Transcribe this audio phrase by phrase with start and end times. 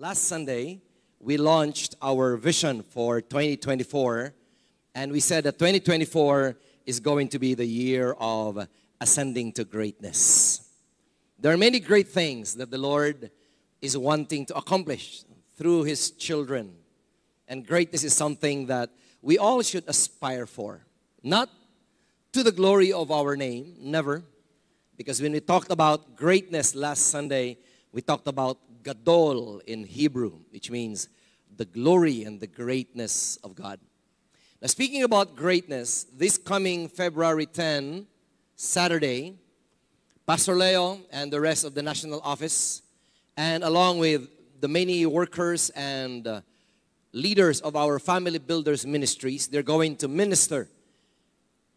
[0.00, 0.80] Last Sunday,
[1.18, 4.32] we launched our vision for 2024,
[4.94, 8.68] and we said that 2024 is going to be the year of
[9.00, 10.70] ascending to greatness.
[11.40, 13.32] There are many great things that the Lord
[13.82, 15.24] is wanting to accomplish
[15.56, 16.76] through His children.
[17.48, 18.90] And greatness is something that
[19.20, 20.86] we all should aspire for.
[21.24, 21.50] Not
[22.34, 24.22] to the glory of our name, never.
[24.96, 27.58] Because when we talked about greatness last Sunday,
[27.90, 28.58] we talked about
[28.88, 31.10] gadol in Hebrew, which means
[31.54, 33.78] the glory and the greatness of God.
[34.62, 38.06] Now, speaking about greatness, this coming February 10,
[38.56, 39.36] Saturday,
[40.26, 42.80] Pastor Leo and the rest of the national office,
[43.36, 44.28] and along with
[44.58, 46.40] the many workers and uh,
[47.12, 50.66] leaders of our family builders ministries, they're going to minister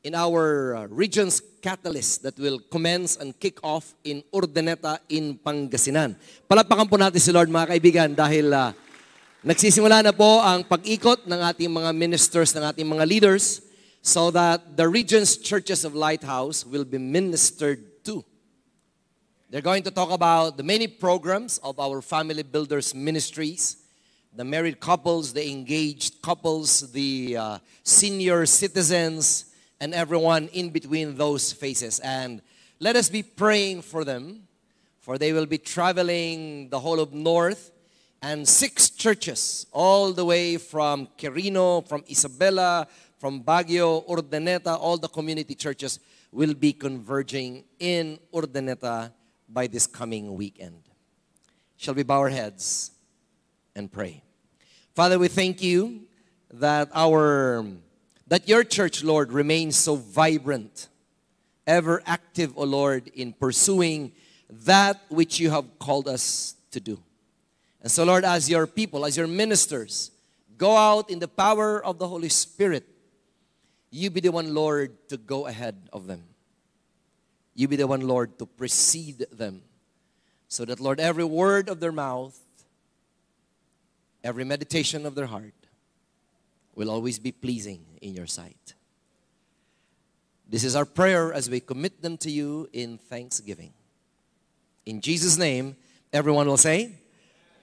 [0.04, 6.18] in our uh, region's catalyst that will commence and kick off in Urdaneta in Pangasinan.
[6.50, 8.74] Palakpakan po natin si Lord mga kaibigan dahil uh,
[9.46, 13.62] nagsisimula na po ang pag-ikot ng ating mga ministers, ng ating mga leaders
[14.02, 18.26] so that the region's churches of Lighthouse will be ministered to.
[19.54, 23.78] They're going to talk about the many programs of our family builders ministries,
[24.34, 29.51] the married couples, the engaged couples, the uh, senior citizens,
[29.82, 32.00] and everyone in between those faces.
[32.00, 32.42] And
[32.80, 34.48] let us be praying for them,
[35.00, 37.72] for they will be traveling the whole of North
[38.22, 45.08] and six churches, all the way from Quirino, from Isabela, from Baguio, Urdaneta, all the
[45.08, 46.00] community churches
[46.32, 49.12] will be converging in Urdaneta
[49.50, 50.84] by this coming weekend.
[51.78, 52.92] Shall we bow our heads
[53.76, 54.22] and pray?
[54.94, 56.02] Father, we thank you
[56.54, 57.66] that our
[58.32, 60.88] that your church, Lord, remains so vibrant,
[61.68, 64.14] ever active, O Lord, in pursuing
[64.50, 66.98] that which you have called us to do.
[67.82, 70.12] And so, Lord, as your people, as your ministers,
[70.58, 72.88] go out in the power of the Holy Spirit.
[73.90, 76.24] You be the one, Lord, to go ahead of them.
[77.54, 79.62] You be the one, Lord, to precede them.
[80.48, 82.40] So that, Lord, every word of their mouth,
[84.24, 85.54] every meditation of their heart
[86.76, 88.74] will always be pleasing in your sight.
[90.50, 93.72] This is our prayer as we commit them to you in thanksgiving.
[94.86, 95.76] In Jesus' name,
[96.12, 96.92] everyone will say,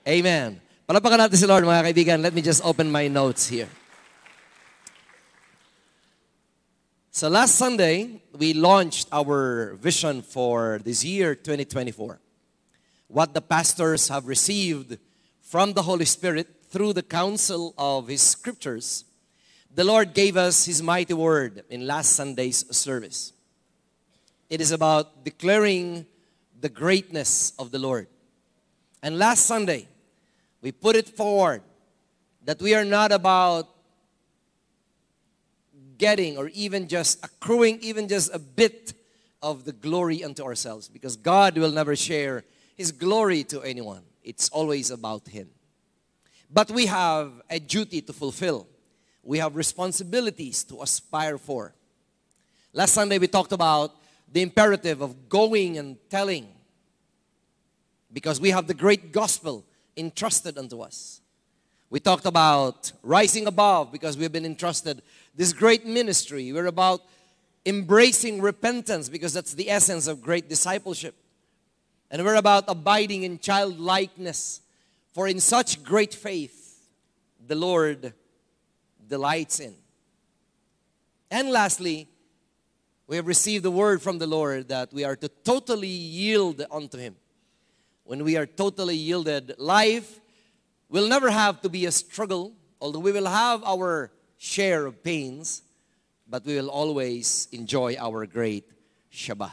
[0.09, 0.61] Amen.
[0.89, 2.23] Palapakan natin si Lord, mga kaibigan.
[2.23, 3.69] Let me just open my notes here.
[7.13, 12.21] So last Sunday, we launched our vision for this year, 2024.
[13.09, 14.97] What the pastors have received
[15.43, 19.05] from the Holy Spirit through the counsel of His scriptures,
[19.75, 23.33] the Lord gave us His mighty word in last Sunday's service.
[24.51, 26.07] It is about declaring
[26.61, 28.09] the greatness of the Lord.
[29.03, 29.87] And last Sunday,
[30.63, 31.63] we put it forward
[32.45, 33.69] that we are not about
[35.99, 38.95] getting or even just accruing even just a bit
[39.43, 44.03] of the glory unto ourselves because God will never share His glory to anyone.
[44.25, 45.49] It's always about Him.
[46.51, 48.67] But we have a duty to fulfill.
[49.29, 51.75] We have responsibilities to aspire for.
[52.73, 53.95] Last Sunday we talked about
[54.33, 56.49] the imperative of going and telling
[58.11, 59.67] because we have the great gospel
[59.99, 61.21] entrusted unto us.
[61.91, 65.03] We talked about rising above because we've been entrusted
[65.35, 66.51] this great ministry.
[66.51, 67.03] We're about
[67.67, 71.15] embracing repentance because that's the essence of great discipleship.
[72.11, 74.63] And we're about abiding in childlikeness
[75.13, 76.89] for in such great faith,
[77.47, 78.15] the Lord
[79.09, 79.75] delights in.
[81.31, 82.09] And lastly,
[83.07, 86.99] we have received the word from the Lord that we are to totally yield unto
[86.99, 87.17] Him.
[88.05, 90.21] When we are totally yielded, life
[90.89, 95.63] will never have to be a struggle, although we will have our share of pains,
[96.29, 98.65] but we will always enjoy our great
[99.13, 99.53] Shabbat.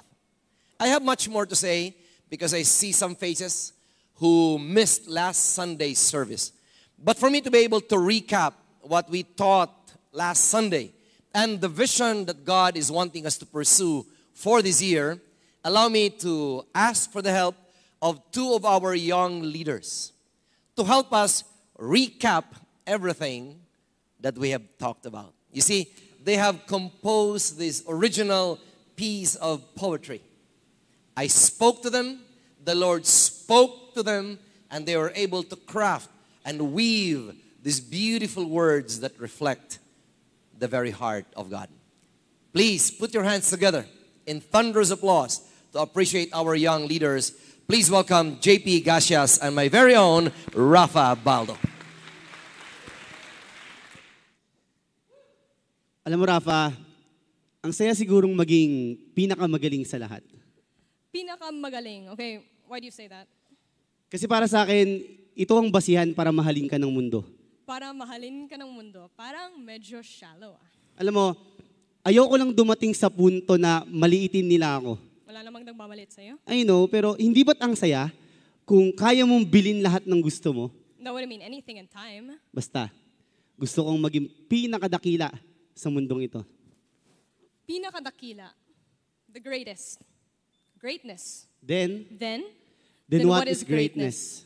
[0.80, 1.96] I have much more to say
[2.30, 3.74] because I see some faces
[4.16, 6.52] who missed last Sunday's service.
[6.98, 8.54] But for me to be able to recap
[8.88, 10.92] what we taught last Sunday
[11.34, 15.20] and the vision that God is wanting us to pursue for this year,
[15.64, 17.56] allow me to ask for the help
[18.02, 20.14] of two of our young leaders
[20.76, 21.44] to help us
[21.80, 22.44] recap
[22.86, 23.60] everything
[24.20, 25.34] that we have talked about.
[25.52, 25.90] You see,
[26.24, 28.60] they have composed this original
[28.96, 30.22] piece of poetry.
[31.18, 32.20] I spoke to them,
[32.64, 34.40] the Lord spoke to them
[34.70, 36.10] and they were able to craft
[36.44, 37.34] and weave
[37.66, 39.82] these beautiful words that reflect
[40.54, 41.66] the very heart of God.
[42.54, 43.90] Please put your hands together
[44.30, 45.42] in thunderous applause
[45.74, 47.34] to appreciate our young leaders,
[47.66, 51.58] Please welcome JP Gasias and my very own Rafa Baldo.
[56.06, 56.70] Alam mo, Rafa,
[57.66, 60.22] ang saya sigurong maging pinakamagaling sa lahat.
[61.10, 62.14] Pinakamagaling.
[62.14, 63.26] Okay, why do you say that?
[64.14, 65.02] Kasi para sa akin,
[65.34, 67.26] ito ang basihan para mahalin ka ng mundo.
[67.66, 69.10] Para mahalin ka ng mundo.
[69.18, 70.70] Parang medyo shallow ah.
[71.02, 71.28] Alam mo,
[72.06, 75.02] ayoko lang dumating sa punto na maliitin nila ako.
[75.26, 76.38] Wala namang nagmamalit sa'yo.
[76.46, 78.14] I know, pero hindi ba't ang saya
[78.70, 80.66] kung kaya mong bilin lahat ng gusto mo?
[81.02, 82.38] That wouldn't mean anything in time.
[82.54, 82.94] Basta,
[83.58, 85.34] gusto kong maging pinakadakila
[85.74, 86.46] sa mundong ito.
[87.66, 88.54] Pinakadakila.
[89.34, 90.06] The greatest.
[90.78, 91.50] Greatness.
[91.66, 92.46] Then, Then,
[93.10, 94.46] then, what, is greatness?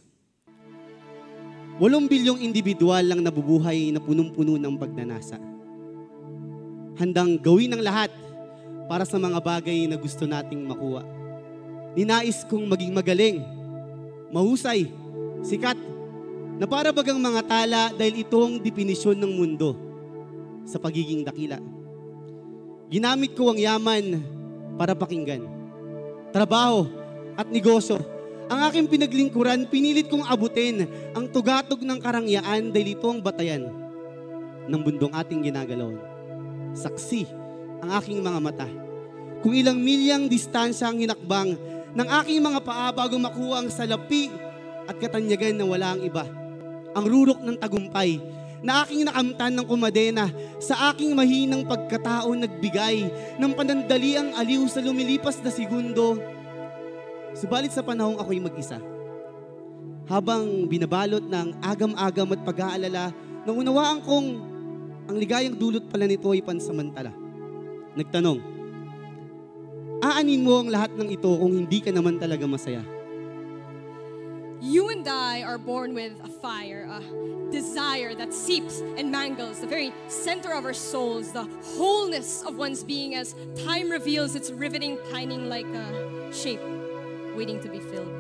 [1.80, 5.40] Walong bilyong individual lang nabubuhay na punong-puno ng pagnanasa.
[7.00, 8.12] Handang gawin ang lahat
[8.92, 11.08] para sa mga bagay na gusto nating makuha.
[11.96, 13.40] Ninais kong maging magaling,
[14.28, 14.92] mahusay,
[15.40, 15.80] sikat,
[16.60, 19.80] na para bagang mga tala dahil ito ang definisyon ng mundo
[20.68, 21.64] sa pagiging dakila.
[22.92, 24.20] Ginamit ko ang yaman
[24.76, 25.48] para pakinggan.
[26.36, 26.92] Trabaho
[27.40, 28.19] at negosyo.
[28.50, 33.70] Ang aking pinaglingkuran, pinilit kong abutin ang tugatog ng karangyaan dahil ito ang batayan
[34.66, 36.02] ng bundong ating ginagalawan.
[36.74, 37.30] Saksi
[37.86, 38.68] ang aking mga mata.
[39.46, 41.54] Kung ilang milyang distansya ang hinakbang
[41.94, 44.34] ng aking mga paa bago makuha ang salapi
[44.90, 46.26] at katanyagan na wala ang iba.
[46.98, 48.18] Ang rurok ng tagumpay
[48.66, 50.26] na aking nakamtan ng kumadena
[50.58, 53.08] sa aking mahinang pagkatao nagbigay
[53.38, 56.18] ng panandaliang aliw sa lumilipas na segundo.
[57.38, 58.82] Subalit sa panahong ako'y mag-isa,
[60.10, 63.14] habang binabalot ng agam-agam at pag-aalala,
[63.46, 64.28] nang unawaan kong
[65.10, 67.14] ang ligayang dulot pala nito ay pansamantala.
[67.94, 68.42] Nagtanong,
[70.02, 72.82] aanin mo ang lahat ng ito kung hindi ka naman talaga masaya?
[74.62, 77.00] you and I are born with a fire, a
[77.52, 81.48] desire that seeps and mangles the very center of our souls, the
[81.78, 86.60] wholeness of one's being as time reveals its riveting pining like a shape
[87.40, 88.14] waiting to be filled.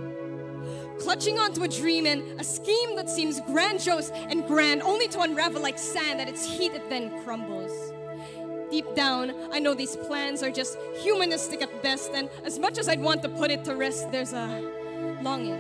[0.97, 5.61] Clutching onto a dream and a scheme that seems grandiose and grand, only to unravel
[5.61, 7.91] like sand at its heat, it then crumbles.
[8.71, 12.87] Deep down, I know these plans are just humanistic at best, and as much as
[12.87, 14.47] I'd want to put it to rest, there's a
[15.21, 15.59] longing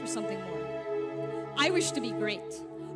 [0.00, 1.54] for something more.
[1.56, 2.50] I wish to be great.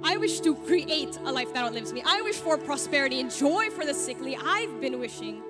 [0.05, 2.03] I wish to create a life that outlives me.
[2.07, 4.37] I wish for prosperity and joy for the sickly.
[4.41, 5.43] I've been wishing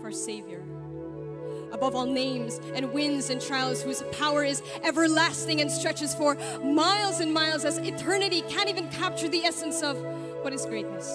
[0.00, 0.64] for a Savior.
[1.76, 6.34] Above all names and winds and trials, whose power is everlasting and stretches for
[6.64, 9.94] miles and miles, as eternity can't even capture the essence of
[10.40, 11.06] what is greatness.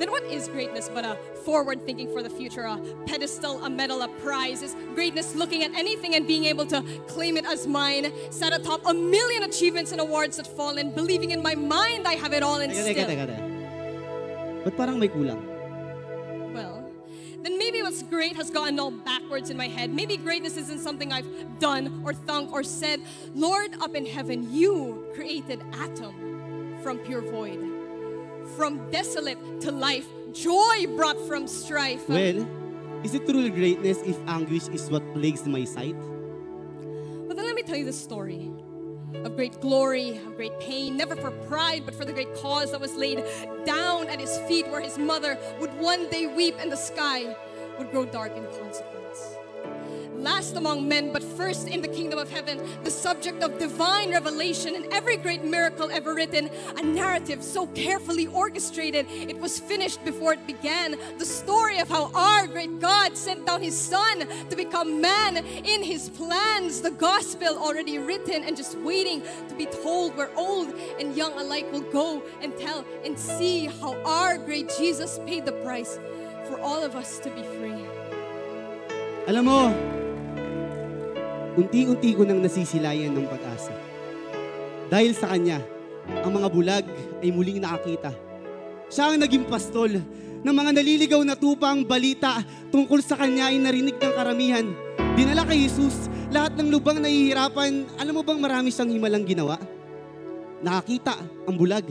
[0.00, 2.76] Then what is greatness but a forward thinking for the future, a
[3.06, 4.62] pedestal, a medal, a prize?
[4.62, 8.84] Is greatness looking at anything and being able to claim it as mine, set atop
[8.84, 12.42] a million achievements and awards that fall, and believing in my mind I have it
[12.42, 12.94] all and Teka, still.
[12.94, 14.64] teka, teka, teka.
[14.64, 15.55] Ba't parang may kulang?
[17.46, 19.94] Then maybe what's great has gotten all backwards in my head.
[19.94, 23.00] Maybe greatness isn't something I've done or thunk or said.
[23.36, 27.62] Lord, up in heaven, you created Adam from pure void.
[28.56, 32.08] From desolate to life, joy brought from strife.
[32.08, 32.48] Well,
[33.04, 35.94] is it truly greatness if anguish is what plagues my sight?
[37.28, 38.50] But then let me tell you the story
[39.14, 42.80] of great glory, of great pain, never for pride, but for the great cause that
[42.80, 43.24] was laid
[43.64, 47.36] down at his feet, where his mother would one day weep and the sky
[47.78, 48.95] would grow dark in consequence.
[50.26, 54.74] Last among men, but first in the kingdom of heaven, the subject of divine revelation
[54.74, 60.32] and every great miracle ever written, a narrative so carefully orchestrated, it was finished before
[60.32, 60.96] it began.
[61.18, 65.84] The story of how our great God sent down his son to become man in
[65.84, 71.16] his plans, the gospel already written and just waiting to be told, where old and
[71.16, 76.00] young alike will go and tell and see how our great Jesus paid the price
[76.48, 77.86] for all of us to be free.
[79.28, 80.05] Alam mo,
[81.56, 83.72] unti-unti ko nang nasisilayan ng pag-asa.
[84.92, 85.58] Dahil sa Kanya,
[86.22, 86.84] ang mga bulag
[87.24, 88.14] ay muling nakakita.
[88.86, 89.98] Siya ang naging pastol
[90.46, 92.38] ng mga naliligaw na tupang balita
[92.70, 94.66] tungkol sa Kanya ay narinig ng karamihan.
[95.18, 99.56] Dinala kay Jesus, lahat ng lubang nahihirapan, alam mo bang marami siyang himalang ginawa?
[100.60, 101.88] Nakakita ang bulag.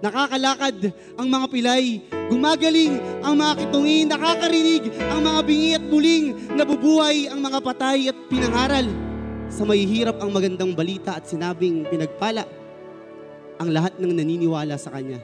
[0.00, 2.00] Nakakalakad ang mga pilay,
[2.32, 6.26] gumagaling ang mga kitungin, nakakarinig ang mga bingi at muling
[6.56, 8.88] nabubuhay ang mga patay at pinangaral.
[9.52, 12.48] Sa mahihirap ang magandang balita at sinabing pinagpala
[13.60, 15.20] ang lahat ng naniniwala sa Kanya.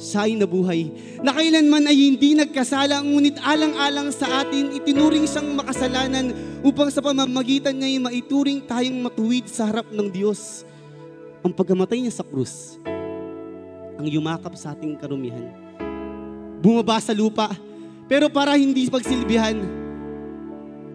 [0.00, 0.88] siya ay nabuhay,
[1.20, 6.32] na kailanman ay hindi nagkasala, ngunit alang-alang sa atin, itinuring siyang makasalanan
[6.64, 10.64] upang sa pamamagitan niya ay maituring tayong matuwid sa harap ng Diyos.
[11.44, 12.80] Ang pagkamatay niya sa krus,
[13.98, 15.50] ang yumakap sa ating karumihan.
[16.64, 17.52] Bumaba sa lupa,
[18.08, 19.56] pero para hindi pagsilbihan,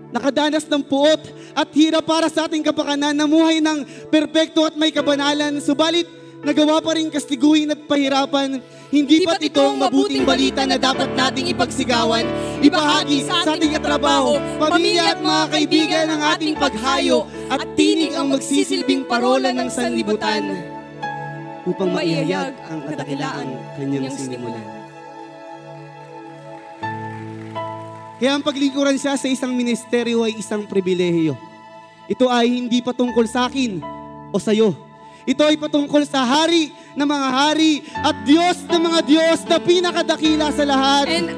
[0.10, 1.22] nakadanas ng puot
[1.53, 6.10] at hirap para sa ating kapakanan, namuhay ng perpekto at may kabanalan, subalit
[6.41, 8.63] nagawa pa rin kastiguhin at pahirapan.
[8.89, 12.25] Hindi ba't ito ang mabuting balita na dapat nating ipagsigawan,
[12.65, 19.06] ibahagi sa ating katrabaho, pamilya at mga kaibigan ng ating paghayo at tinig ang magsisilbing
[19.06, 20.78] parola ng sanlibutan
[21.69, 23.47] upang maihayag ang kadakilaan
[23.77, 24.65] kanyang sinimulan.
[28.19, 31.39] Kaya ang paglingkuran siya sa isang ministeryo ay isang pribilehiyo.
[32.09, 33.79] Ito ay hindi patungkol sa akin
[34.33, 34.75] o sa iyo.
[35.23, 40.47] Ito ay patungkol sa hari ng mga hari at Diyos ng mga Diyos na pinakadakila
[40.51, 41.05] sa lahat.
[41.05, 41.38] And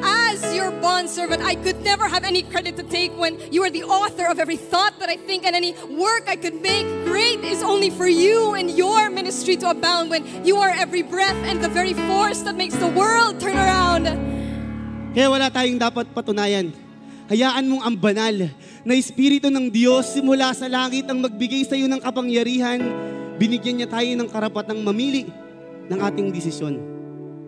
[0.52, 3.88] as your bondservant, I could never have any credit to take when you are the
[3.88, 6.84] author of every thought that I think and any work I could make.
[7.08, 11.40] Great is only for you and your ministry to abound when you are every breath
[11.48, 14.12] and the very force that makes the world turn around.
[15.16, 16.76] Kaya wala tayong dapat patunayan.
[17.32, 18.52] Hayaan mong ang banal
[18.84, 22.84] na Espiritu ng Diyos simula sa langit ang magbigay sa iyo ng kapangyarihan.
[23.40, 25.32] Binigyan niya tayo ng karapatang mamili
[25.88, 26.76] ng ating desisyon.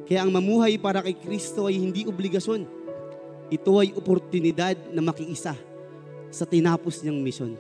[0.08, 2.83] Kaya ang mamuhay para kay Kristo ay hindi obligasyon.
[3.52, 5.56] Ito ay oportunidad na makiisa
[6.32, 7.58] sa tinapos niyang misyon.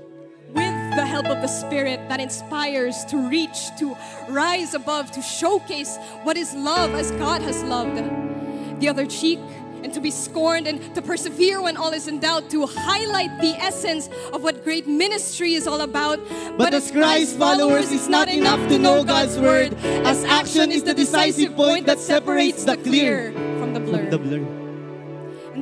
[0.53, 3.97] With the help of the Spirit that inspires to reach, to
[4.29, 7.97] rise above, to showcase what is love as God has loved.
[8.77, 9.41] The other cheek,
[9.83, 13.53] and to be scorned and to persevere when all is in doubt, to highlight the
[13.59, 16.19] essence of what great ministry is all about.
[16.57, 19.73] But as Christ followers, it's not enough to know God's word,
[20.07, 24.09] as action is the decisive point that separates the clear from the blur.
[24.09, 24.62] from the blur.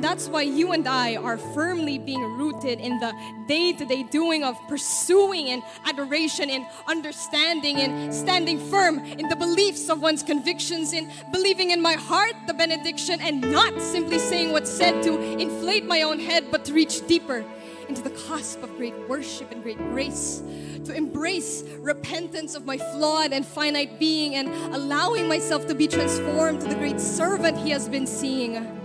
[0.02, 3.12] And that's why you and I are firmly being rooted in the
[3.46, 9.36] day to day doing of pursuing and adoration and understanding and standing firm in the
[9.36, 14.50] beliefs of one's convictions, in believing in my heart the benediction and not simply saying
[14.50, 17.44] what's said to inflate my own head, but to reach deeper
[17.88, 20.42] into the cusp of great worship and great grace.
[20.86, 26.60] To embrace repentance of my flawed and finite being and allowing myself to be transformed
[26.62, 28.81] to the great servant He has been seeing.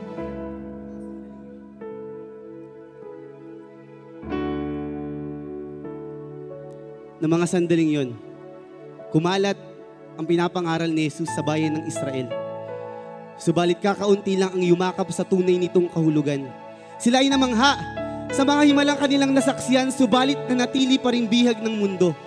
[7.18, 8.10] Ng mga sandaling yon,
[9.10, 9.58] kumalat
[10.18, 12.30] ang pinapangaral ni Jesus sa bayan ng Israel.
[13.38, 16.50] Subalit kakaunti lang ang yumakap sa tunay nitong kahulugan.
[16.98, 17.78] Sila ay namangha
[18.34, 22.18] sa mga himalang kanilang nasaksiyan, subalit na natili pa rin bihag ng mundo.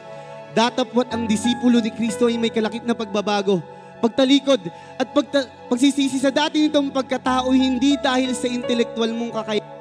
[0.54, 3.62] Datapwat ang disipulo ni Kristo ay may kalakip na pagbabago,
[4.02, 4.58] pagtalikod
[4.98, 9.79] at pagta- pagsisisi sa dati nitong pagkatao hindi dahil sa intelektual mong kakaya.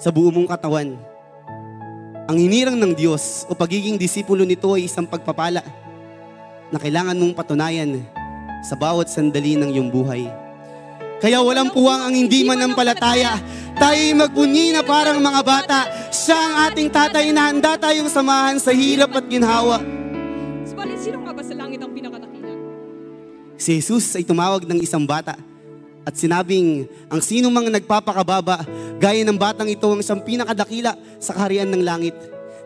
[0.00, 0.96] Sa buo mong katawan,
[2.24, 5.60] ang hinirang ng Diyos o pagiging disipulo nito ay isang pagpapala
[6.72, 8.00] na kailangan mong patunayan
[8.64, 10.24] sa bawat sandali ng iyong buhay.
[11.20, 13.36] Kaya walang puwang ang hindi manampalataya.
[13.76, 15.84] Tayo'y magbunyi na parang mga bata.
[16.08, 19.84] Siya ang ating tatay na handa tayong samahan sa hirap at ginhawa.
[20.64, 22.48] Subalit, sino nga ba sa langit ang pinakadakila?
[23.60, 25.49] Si Jesus ay tumawag ng isang bata
[26.04, 28.64] at sinabing, ang sino mang nagpapakababa,
[28.96, 32.16] gaya ng batang ito ang isang pinakadakila sa kaharian ng langit.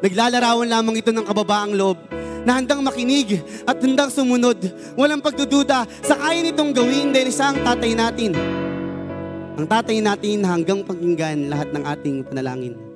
[0.03, 1.99] Naglalarawan lamang ito ng kababaang loob
[2.45, 4.61] na handang makinig at handang sumunod.
[4.95, 8.33] Walang pagdududa sa kaya nitong gawin dahil siya ang tatay natin.
[9.55, 12.93] Ang tatay natin hanggang pakinggan lahat ng ating panalangin.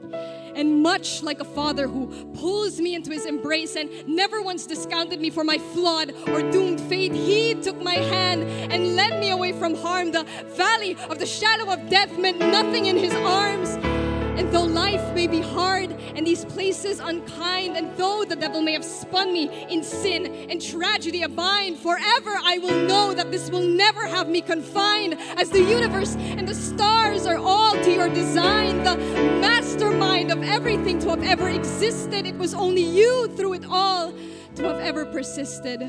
[0.59, 5.21] And much like a father who pulls me into his embrace and never once discounted
[5.21, 9.53] me for my flawed or doomed fate, he took my hand and led me away
[9.53, 10.11] from harm.
[10.11, 10.25] The
[10.57, 14.08] valley of the shadow of death meant nothing in his arms.
[14.39, 18.73] And though life may be hard and these places unkind, and though the devil may
[18.73, 23.67] have spun me in sin and tragedy abide, forever I will know that this will
[23.67, 28.85] never have me confined, as the universe and the stars are all to your design,
[28.85, 28.97] the
[29.41, 32.25] mastermind of everything to have ever existed.
[32.25, 34.13] It was only you through it all
[34.55, 35.81] to have ever persisted.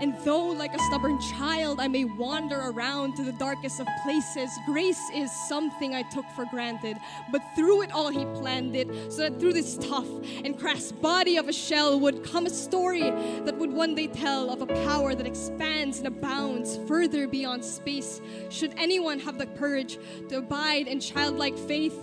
[0.00, 4.50] And though, like a stubborn child, I may wander around to the darkest of places,
[4.66, 6.96] grace is something I took for granted.
[7.32, 10.08] But through it all, He planned it so that through this tough
[10.44, 14.50] and crass body of a shell would come a story that would one day tell
[14.50, 18.20] of a power that expands and abounds further beyond space.
[18.50, 21.94] Should anyone have the courage to abide in childlike faith,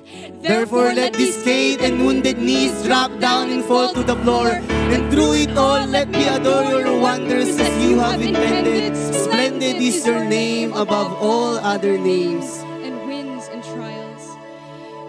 [0.42, 1.85] Therefore, let these scathed and
[2.66, 4.50] knees drop down and fall to the floor.
[4.94, 8.96] And through it all, let me adore your wonders as you have intended.
[8.96, 12.64] Splendid is your name above all other names.
[12.86, 14.38] and winds and trials.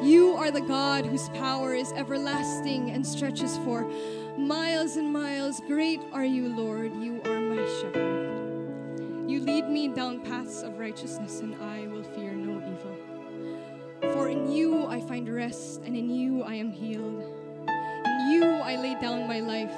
[0.03, 3.85] You are the God whose power is everlasting and stretches for
[4.39, 5.61] miles and miles.
[5.67, 6.95] Great are you, Lord.
[6.97, 8.27] You are my shepherd.
[9.29, 12.97] You lead me down paths of righteousness, and I will fear no evil.
[14.13, 17.36] For in you I find rest, and in you I am healed.
[18.27, 19.71] You I lay down my life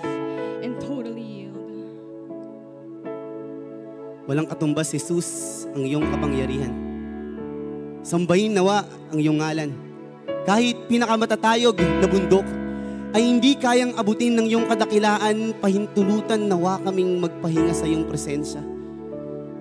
[0.64, 1.61] and totally yield.
[4.25, 6.73] Walang katumbas, Jesus, ang iyong kapangyarihan.
[8.00, 9.71] Sambahin nawa ang iyong ngalan.
[10.49, 12.49] Kahit pinakamatatayog na bundok,
[13.12, 18.64] ay hindi kayang abutin ng iyong kadakilaan, pahintulutan nawa kaming magpahinga sa iyong presensya.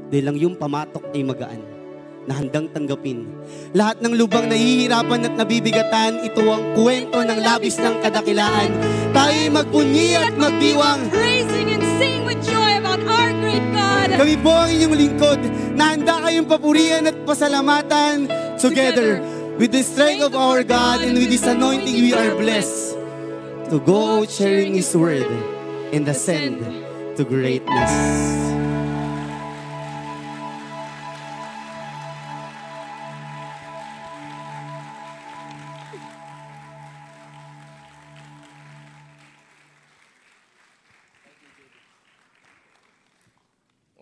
[0.08, 1.60] Dahil ang iyong pamatok ay magaan,
[2.28, 3.24] na handang tanggapin.
[3.72, 8.70] Lahat ng lubang nahihirapan at nabibigatan, ito ang kwento ng labis ng kadakilaan.
[9.16, 14.12] Tayo'y magpunyi at magdiwang Praising and sing with joy about our great God.
[14.20, 15.40] Kami po ang inyong lingkod
[15.74, 18.28] na handa kayong papurihan at pasalamatan
[18.60, 19.24] together
[19.56, 23.00] with the strength of our God and with His anointing we are blessed
[23.72, 25.28] to go sharing His word
[25.96, 26.60] and ascend
[27.16, 28.57] to greatness.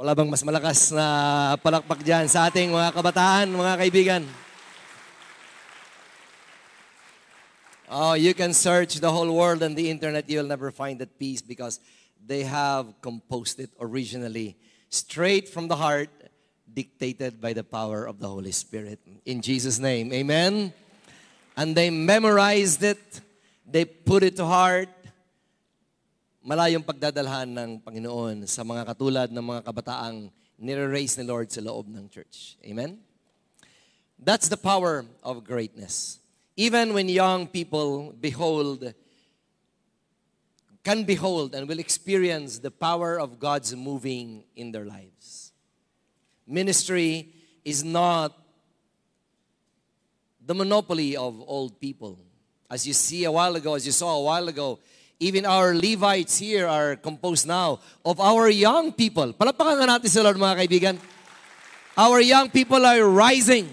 [0.05, 4.21] Wala bang mas malakas na palakpak dyan sa ating mga kabataan, mga kaibigan?
[7.89, 10.29] Oh, you can search the whole world on the internet.
[10.29, 11.81] You'll never find that peace because
[12.21, 14.61] they have composed it originally
[14.93, 16.13] straight from the heart,
[16.69, 19.01] dictated by the power of the Holy Spirit.
[19.25, 20.69] In Jesus' name, amen.
[21.57, 23.01] And they memorized it,
[23.65, 24.93] they put it to heart,
[26.45, 30.29] malayong pagdadalhan ng Panginoon sa mga katulad ng mga kabataang
[30.61, 32.53] nire-raise ni Lord sa loob ng church.
[32.61, 33.01] Amen?
[34.21, 36.21] That's the power of greatness.
[36.53, 38.93] Even when young people behold,
[40.85, 45.49] can behold and will experience the power of God's moving in their lives.
[46.45, 47.33] Ministry
[47.65, 48.37] is not
[50.45, 52.21] the monopoly of old people.
[52.69, 54.77] As you see a while ago, as you saw a while ago,
[55.19, 59.31] even our Levites here are composed now of our young people.
[59.31, 60.95] Palapakan natin sila, mga kaibigan.
[61.95, 63.71] Our young people are rising.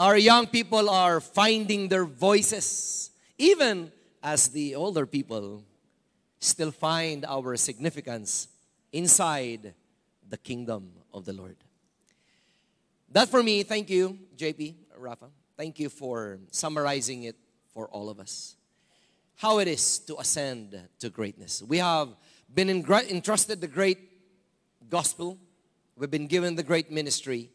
[0.00, 3.10] Our young people are finding their voices.
[3.36, 5.64] Even as the older people
[6.40, 8.48] still find our significance
[8.92, 9.74] inside
[10.28, 11.56] the kingdom of the Lord.
[13.12, 15.28] That for me, thank you, JP, Rafa.
[15.56, 17.36] Thank you for summarizing it
[17.74, 18.56] for all of us.
[19.40, 21.62] How it is to ascend to greatness.
[21.62, 22.10] We have
[22.54, 23.98] been entrusted the great
[24.90, 25.38] gospel.
[25.96, 27.48] We've been given the great ministry.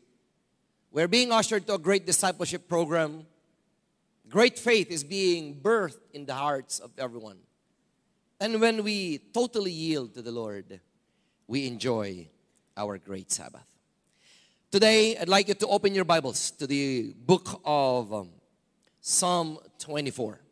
[0.92, 3.28] We're being ushered to a great discipleship program.
[4.28, 7.38] Great faith is being birthed in the hearts of everyone.
[8.40, 10.80] And when we totally yield to the Lord,
[11.46, 12.28] we enjoy
[12.76, 13.68] our great Sabbath.
[14.72, 18.30] Today, I'd like you to open your Bibles to the book of um,
[19.02, 20.45] Psalm 24.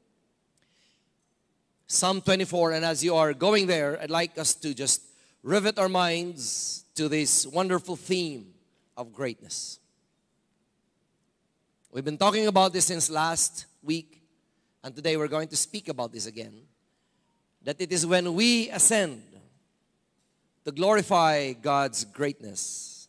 [1.93, 5.03] Psalm 24, and as you are going there, I'd like us to just
[5.43, 8.47] rivet our minds to this wonderful theme
[8.97, 9.77] of greatness.
[11.91, 14.23] We've been talking about this since last week,
[14.83, 16.63] and today we're going to speak about this again.
[17.61, 19.21] That it is when we ascend
[20.65, 23.07] to glorify God's greatness,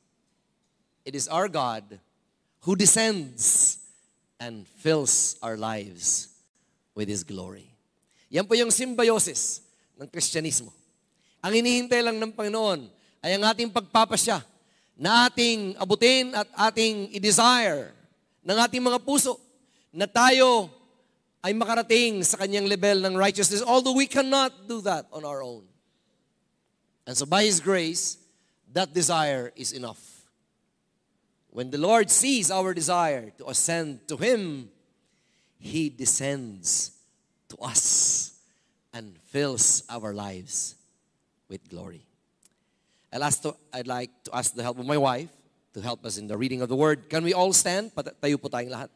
[1.06, 2.00] it is our God
[2.60, 3.78] who descends
[4.38, 6.28] and fills our lives
[6.94, 7.73] with His glory.
[8.34, 9.62] Yan po yung symbiosis
[9.94, 10.74] ng Kristyanismo.
[11.38, 12.90] Ang hinihintay lang ng Panginoon
[13.22, 14.42] ay ang ating pagpapasya
[14.98, 17.94] na ating abutin at ating i-desire
[18.42, 19.38] ng ating mga puso
[19.94, 20.66] na tayo
[21.46, 25.62] ay makarating sa kanyang level ng righteousness although we cannot do that on our own.
[27.06, 28.18] And so by His grace,
[28.74, 30.02] that desire is enough.
[31.54, 34.74] When the Lord sees our desire to ascend to Him,
[35.62, 36.93] He descends
[37.54, 38.34] to us
[38.92, 40.74] and fills our lives
[41.48, 42.06] with glory.
[43.12, 45.28] I'll ask to, I'd like to ask the help of my wife
[45.74, 47.08] to help us in the reading of the word.
[47.08, 47.94] Can we all stand?
[47.94, 48.88] Po tayong lahat.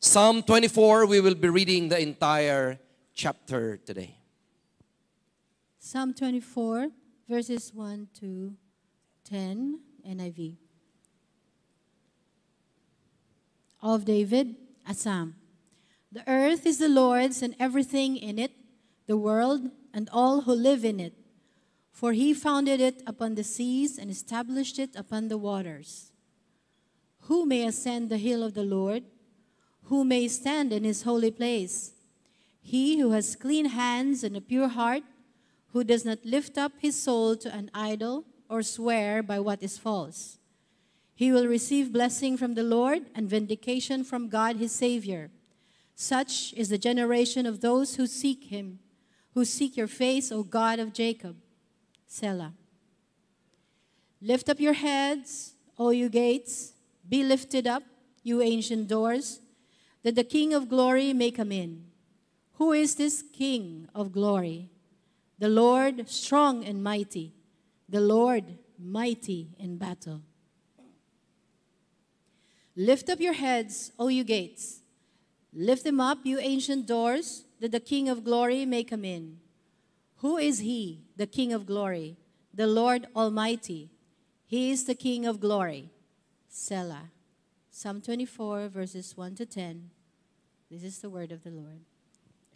[0.00, 2.78] Psalm 24, we will be reading the entire
[3.14, 4.16] chapter today.
[5.78, 6.88] Psalm 24,
[7.28, 8.54] verses 1 to
[9.28, 10.56] 10, NIV.
[13.82, 14.56] Of David,
[14.88, 15.39] a psalm.
[16.12, 18.52] The earth is the Lord's and everything in it,
[19.06, 21.14] the world and all who live in it.
[21.92, 26.10] For he founded it upon the seas and established it upon the waters.
[27.22, 29.04] Who may ascend the hill of the Lord?
[29.84, 31.92] Who may stand in his holy place?
[32.60, 35.02] He who has clean hands and a pure heart,
[35.72, 39.78] who does not lift up his soul to an idol or swear by what is
[39.78, 40.38] false.
[41.14, 45.30] He will receive blessing from the Lord and vindication from God his Savior.
[46.00, 48.78] Such is the generation of those who seek him,
[49.34, 51.36] who seek your face, O God of Jacob.
[52.06, 52.54] Selah.
[54.22, 56.72] Lift up your heads, O you gates,
[57.06, 57.82] be lifted up,
[58.22, 59.40] you ancient doors,
[60.02, 61.84] that the King of glory may come in.
[62.54, 64.70] Who is this King of glory?
[65.38, 67.34] The Lord strong and mighty,
[67.90, 70.22] the Lord mighty in battle.
[72.74, 74.79] Lift up your heads, O you gates.
[75.52, 79.38] Lift them up, you ancient doors, that the King of glory may come in.
[80.18, 82.16] Who is he, the King of glory?
[82.54, 83.90] The Lord Almighty.
[84.46, 85.90] He is the King of glory.
[86.48, 87.10] Selah.
[87.70, 89.90] Psalm 24, verses 1 to 10.
[90.70, 91.80] This is the word of the Lord.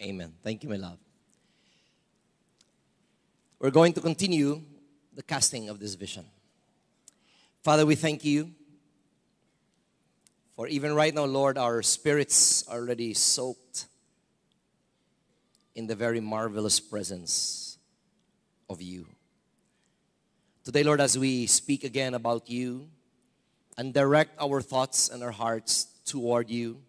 [0.02, 0.35] Amen.
[0.42, 0.98] Thank you, my love.
[3.59, 4.62] We're going to continue
[5.14, 6.24] the casting of this vision.
[7.62, 8.50] Father, we thank you
[10.56, 13.86] for even right now, Lord, our spirits are already soaked
[15.74, 17.78] in the very marvelous presence
[18.70, 19.06] of you.
[20.62, 22.88] Today, Lord, as we speak again about you
[23.76, 26.80] and direct our thoughts and our hearts toward you,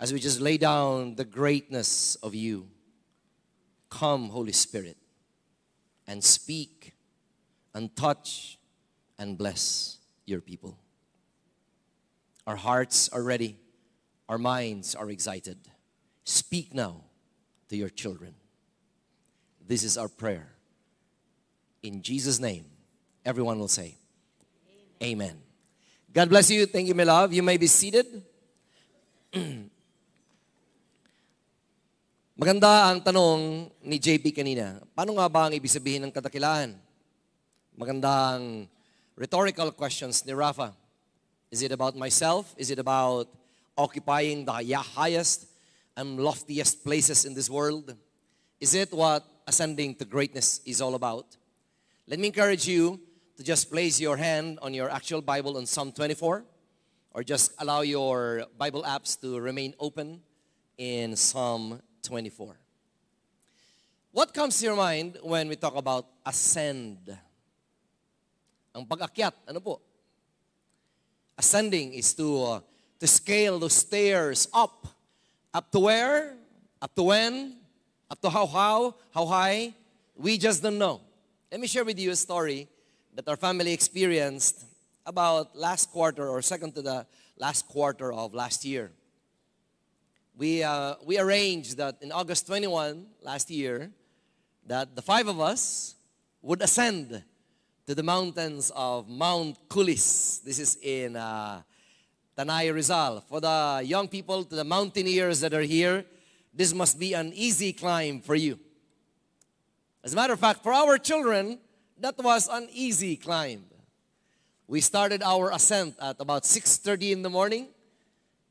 [0.00, 2.68] as we just lay down the greatness of you,
[3.88, 4.96] come, Holy Spirit,
[6.06, 6.94] and speak
[7.74, 8.58] and touch
[9.18, 10.76] and bless your people.
[12.46, 13.58] Our hearts are ready,
[14.28, 15.58] our minds are excited.
[16.22, 17.02] Speak now
[17.68, 18.34] to your children.
[19.66, 20.54] This is our prayer.
[21.82, 22.66] In Jesus' name,
[23.24, 23.98] everyone will say,
[25.02, 25.36] Amen.
[26.12, 26.64] God bless you.
[26.64, 27.32] Thank you, my love.
[27.32, 28.06] You may be seated.
[32.40, 34.80] Maganda ang tanong ni JP kanina.
[34.96, 36.78] Paano nga ba ang ibig sabihin ng kadakilaan?
[37.76, 38.64] Magandang
[39.18, 40.72] rhetorical questions ni Rafa.
[41.56, 42.54] Is it about myself?
[42.58, 43.32] Is it about
[43.78, 45.46] occupying the highest
[45.96, 47.96] and loftiest places in this world?
[48.60, 51.24] Is it what ascending to greatness is all about?
[52.06, 53.00] Let me encourage you
[53.38, 56.44] to just place your hand on your actual Bible on Psalm 24
[57.14, 60.20] or just allow your Bible apps to remain open
[60.76, 62.54] in Psalm 24.
[64.12, 67.16] What comes to your mind when we talk about ascend?
[68.76, 69.85] Ang pag-akyat, ano po?
[71.38, 72.60] Ascending is to, uh,
[72.98, 74.86] to scale those stairs up.
[75.52, 76.34] Up to where?
[76.80, 77.56] Up to when?
[78.10, 78.94] Up to how, how?
[79.12, 79.74] How high?
[80.16, 81.00] We just don't know.
[81.50, 82.68] Let me share with you a story
[83.14, 84.64] that our family experienced
[85.04, 88.90] about last quarter or second to the last quarter of last year.
[90.36, 93.90] We, uh, we arranged that in August 21 last year,
[94.66, 95.94] that the five of us
[96.42, 97.22] would ascend
[97.86, 100.42] to the mountains of Mount Kulis.
[100.42, 101.62] This is in uh,
[102.36, 103.20] Tanay Rizal.
[103.28, 106.04] For the young people, to the mountaineers that are here,
[106.52, 108.58] this must be an easy climb for you.
[110.02, 111.60] As a matter of fact, for our children,
[112.00, 113.64] that was an easy climb.
[114.66, 117.68] We started our ascent at about 6.30 in the morning.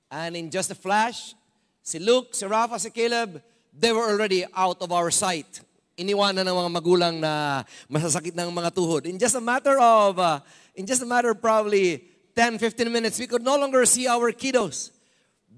[0.10, 1.36] And in just a flash,
[1.84, 3.41] si Luke, si Rafa, si Caleb,
[3.78, 5.60] they were already out of our sight.
[5.96, 9.08] Iniwanan ng mga magulang na masasakit ng mga tuhod.
[9.08, 10.40] In just a matter of, uh,
[10.76, 12.04] in just a matter of probably
[12.36, 14.92] 10, 15 minutes, we could no longer see our kiddos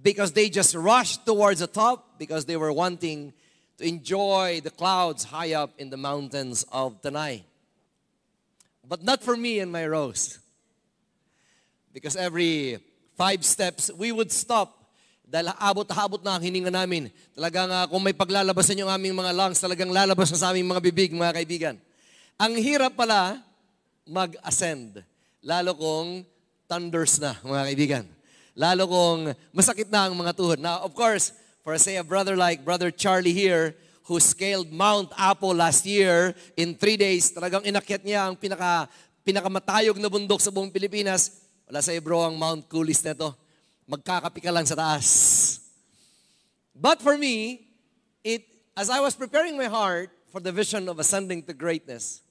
[0.04, 3.34] because they just rushed towards the top because they were wanting
[3.78, 7.44] to enjoy the clouds high up in the mountains of Tanay.
[8.88, 10.40] But not for me and my Rose.
[11.94, 12.78] Because every
[13.18, 14.77] five steps, we would stop
[15.28, 17.12] dahil abot-abot na ang hininga namin.
[17.36, 20.82] Talagang uh, kung may paglalabasan yung aming mga lungs, talagang lalabas na sa aming mga
[20.88, 21.76] bibig, mga kaibigan.
[22.40, 23.44] Ang hirap pala
[24.08, 25.04] mag-ascend.
[25.44, 26.24] Lalo kung
[26.72, 28.06] thunders na, mga kaibigan.
[28.56, 29.20] Lalo kung
[29.52, 30.64] masakit na ang mga tuhod.
[30.64, 33.76] Now, of course, for say a brother like Brother Charlie here,
[34.08, 37.28] who scaled Mount Apo last year in three days.
[37.36, 38.88] Talagang inakyat niya ang pinaka,
[39.28, 41.44] pinakamatayog na bundok sa buong Pilipinas.
[41.68, 43.36] Wala sa bro ang Mount Coolist na to.
[43.88, 45.64] Magkakapi ka lang sa taas.
[46.76, 47.68] But for me,
[48.24, 48.44] it
[48.76, 52.22] as I was preparing my heart for the vision of ascending to greatness,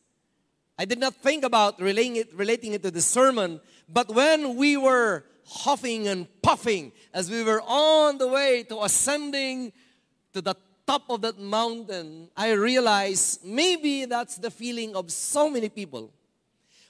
[0.78, 4.76] I did not think about relating it, relating it to the sermon, but when we
[4.76, 9.72] were huffing and puffing as we were on the way to ascending
[10.34, 10.54] to the
[10.86, 16.12] top of that mountain, I realized maybe that's the feeling of so many people.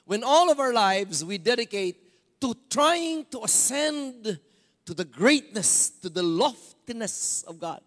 [0.05, 1.95] When all of our lives we dedicate
[2.41, 4.39] to trying to ascend
[4.87, 7.81] to the greatness, to the loftiness of God.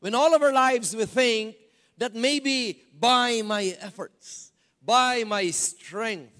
[0.00, 1.56] When all of our lives we think
[1.98, 6.32] that maybe by my efforts, by my strength,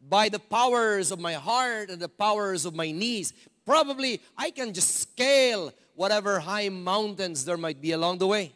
[0.00, 3.32] by the powers of my heart and the powers of my knees,
[3.66, 8.52] probably I can just scale whatever high mountains there might be along the way.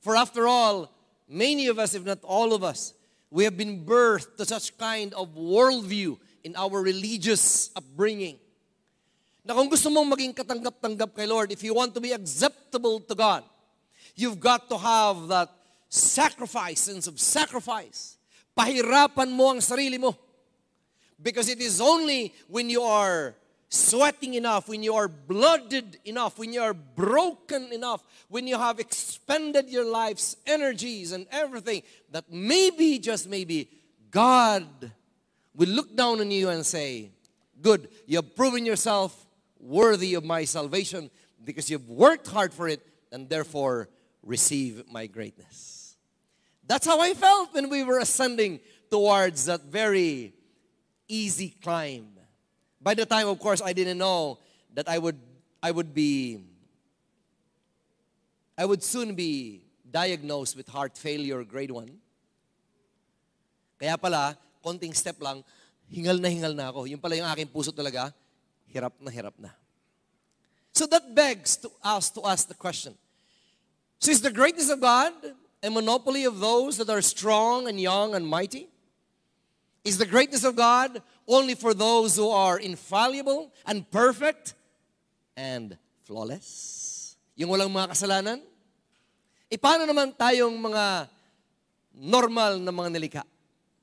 [0.00, 0.92] For after all,
[1.26, 2.92] many of us, if not all of us,
[3.30, 8.38] we have been birthed to such kind of worldview in our religious upbringing.
[9.44, 13.14] Na kung gusto mong maging katanggap-tanggap kay Lord, if you want to be acceptable to
[13.14, 13.44] God,
[14.16, 15.52] you've got to have that
[15.92, 18.16] sacrifice, sense of sacrifice.
[18.56, 20.16] Pahirapan mo ang sarili mo.
[21.20, 23.36] Because it is only when you are
[23.68, 28.80] sweating enough, when you are blooded enough, when you are broken enough, when you have
[28.80, 33.68] expended your life's energies and everything, that maybe, just maybe,
[34.10, 34.64] God
[35.54, 37.10] will look down on you and say,
[37.60, 39.23] Good, you have proven yourself
[39.64, 41.10] worthy of my salvation
[41.42, 43.88] because you've worked hard for it and therefore
[44.22, 45.96] receive my greatness.
[46.66, 50.32] That's how I felt when we were ascending towards that very
[51.08, 52.08] easy climb.
[52.80, 54.38] By the time, of course, I didn't know
[54.74, 55.18] that I would,
[55.62, 56.40] I would be,
[58.56, 61.90] I would soon be diagnosed with heart failure grade 1.
[63.80, 65.44] Kaya pala, konting step lang,
[65.92, 66.84] hingal na hingal na ako.
[66.84, 68.12] Yung pala yung aking puso talaga,
[68.74, 69.50] hirap na hirap na.
[70.74, 72.98] So that begs to us to ask the question.
[74.02, 75.14] So is the greatness of God
[75.62, 78.68] a monopoly of those that are strong and young and mighty?
[79.84, 84.54] Is the greatness of God only for those who are infallible and perfect
[85.36, 87.16] and flawless?
[87.36, 88.42] Yung walang mga kasalanan?
[89.48, 91.08] E paano naman tayong mga
[91.94, 93.22] normal na mga nilikha?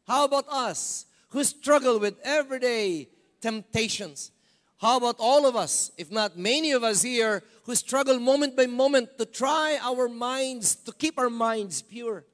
[0.05, 3.07] How about us who struggle with everyday
[3.39, 4.29] temptations?
[4.81, 8.65] How about all of us, if not many of us here, who struggle moment by
[8.65, 12.25] moment to try our minds, to keep our minds pure?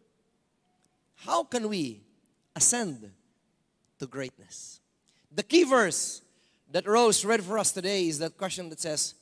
[1.15, 2.03] How can we
[2.55, 3.11] ascend
[3.99, 4.79] to greatness?
[5.29, 6.21] The key verse
[6.71, 9.15] that Rose read for us today is that question that says,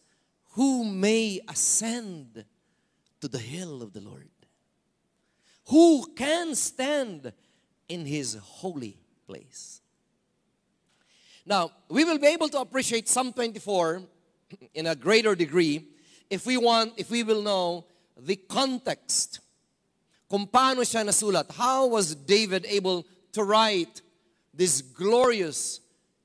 [0.51, 2.45] Who may ascend
[3.21, 4.29] to the hill of the Lord?
[5.69, 7.33] Who can stand
[7.89, 9.81] in his holy place?
[11.45, 14.01] Now, we will be able to appreciate Psalm 24
[14.73, 15.85] in a greater degree
[16.29, 17.85] if we want, if we will know
[18.17, 19.39] the context.
[20.27, 21.53] Kung paano siya nasulat.
[21.53, 24.01] How was David able to write
[24.53, 25.81] this glorious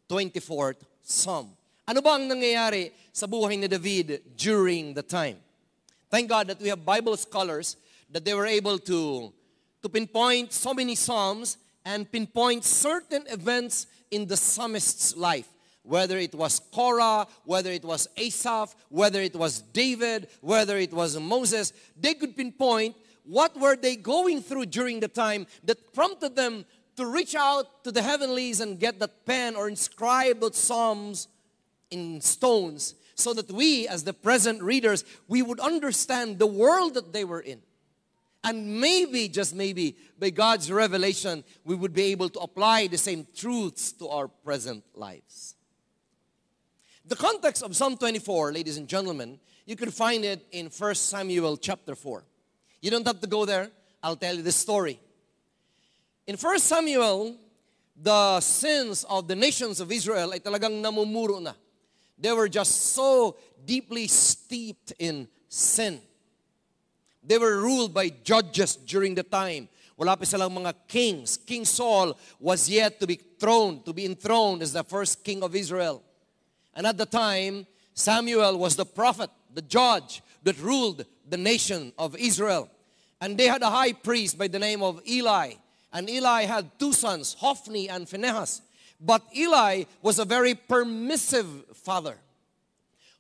[0.09, 1.53] 24th Psalm?
[1.85, 5.37] Ano ba ang nangyayari sa buhay ni David during the time?
[6.09, 7.77] Thank God that we have Bible scholars
[8.09, 9.33] that they were able to,
[9.83, 15.49] to pinpoint so many Psalms and pinpoint certain events in the psalmist's life.
[15.83, 21.19] Whether it was Korah, whether it was Asaph, whether it was David, whether it was
[21.19, 26.65] Moses, they could pinpoint what were they going through during the time that prompted them
[26.97, 31.29] to reach out to the heavenlies and get that pen or inscribe those psalms
[31.91, 37.13] in stones so that we as the present readers we would understand the world that
[37.13, 37.61] they were in
[38.43, 43.27] and maybe, just maybe, by God's revelation, we would be able to apply the same
[43.37, 45.55] truths to our present lives.
[47.07, 51.57] The context of Psalm 24, ladies and gentlemen, you can find it in 1 Samuel
[51.57, 52.25] chapter 4.
[52.81, 53.71] You don't have to go there.
[54.03, 54.99] I'll tell you the story.
[56.27, 57.37] In 1 Samuel,
[58.01, 61.53] the sins of the nations of Israel ay talagang namumuro na.
[62.19, 66.01] They were just so deeply steeped in sin.
[67.23, 69.69] They were ruled by judges during the time.
[69.97, 71.37] Wala pa silang mga kings.
[71.37, 75.55] King Saul was yet to be throned, to be enthroned as the first king of
[75.55, 76.03] Israel.
[76.75, 82.17] And at the time, Samuel was the prophet, the judge that ruled the nation of
[82.17, 82.71] Israel.
[83.21, 85.53] And they had a high priest by the name of Eli.
[85.93, 88.63] And Eli had two sons, Hophni and Phinehas.
[88.99, 92.17] But Eli was a very permissive father.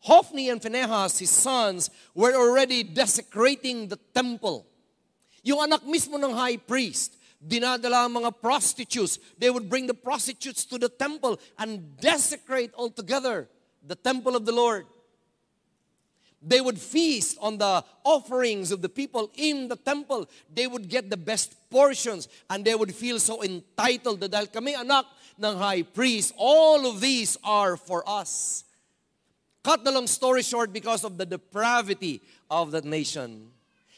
[0.00, 4.66] Hophni and Phinehas, his sons, were already desecrating the temple.
[5.42, 9.20] Yung anak mismo ng high priest, dinadala ang mga prostitutes.
[9.36, 13.48] They would bring the prostitutes to the temple and desecrate altogether
[13.84, 14.84] the temple of the Lord.
[16.40, 20.28] They would feast on the offerings of the people in the temple.
[20.48, 24.72] They would get the best portions and they would feel so entitled that dahil kami
[24.72, 25.04] anak
[25.36, 28.64] ng high priest, all of these are for us.
[29.62, 33.50] Cut the long story short because of the depravity of that nation.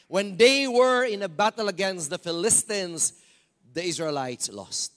[0.07, 3.13] When they were in a battle against the Philistines,
[3.73, 4.91] the Israelites lost.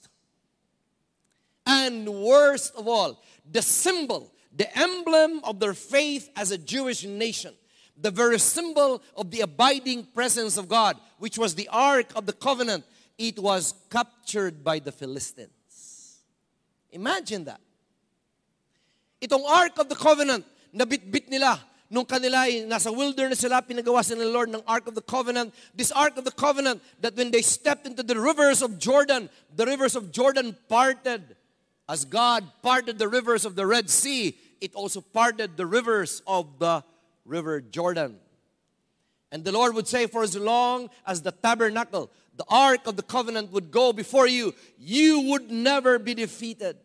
[1.65, 7.53] And worst of all, the symbol, the emblem of their faith as a Jewish nation,
[7.99, 12.33] the very symbol of the abiding presence of God, which was the Ark of the
[12.33, 12.85] Covenant,
[13.17, 16.19] it was captured by the Philistines.
[16.91, 17.59] Imagine that.
[19.21, 24.23] Itong Ark of the Covenant, nabitbit nila nung kanila ay nasa wilderness sila, pinagawa sila
[24.23, 25.53] ng Lord ng Ark of the Covenant.
[25.73, 29.65] This Ark of the Covenant that when they stepped into the rivers of Jordan, the
[29.65, 31.35] rivers of Jordan parted.
[31.87, 36.59] As God parted the rivers of the Red Sea, it also parted the rivers of
[36.59, 36.83] the
[37.23, 38.19] river Jordan.
[39.31, 43.03] And the Lord would say, For as long as the tabernacle, the ark of the
[43.03, 46.77] covenant would go before you, you would never be defeated.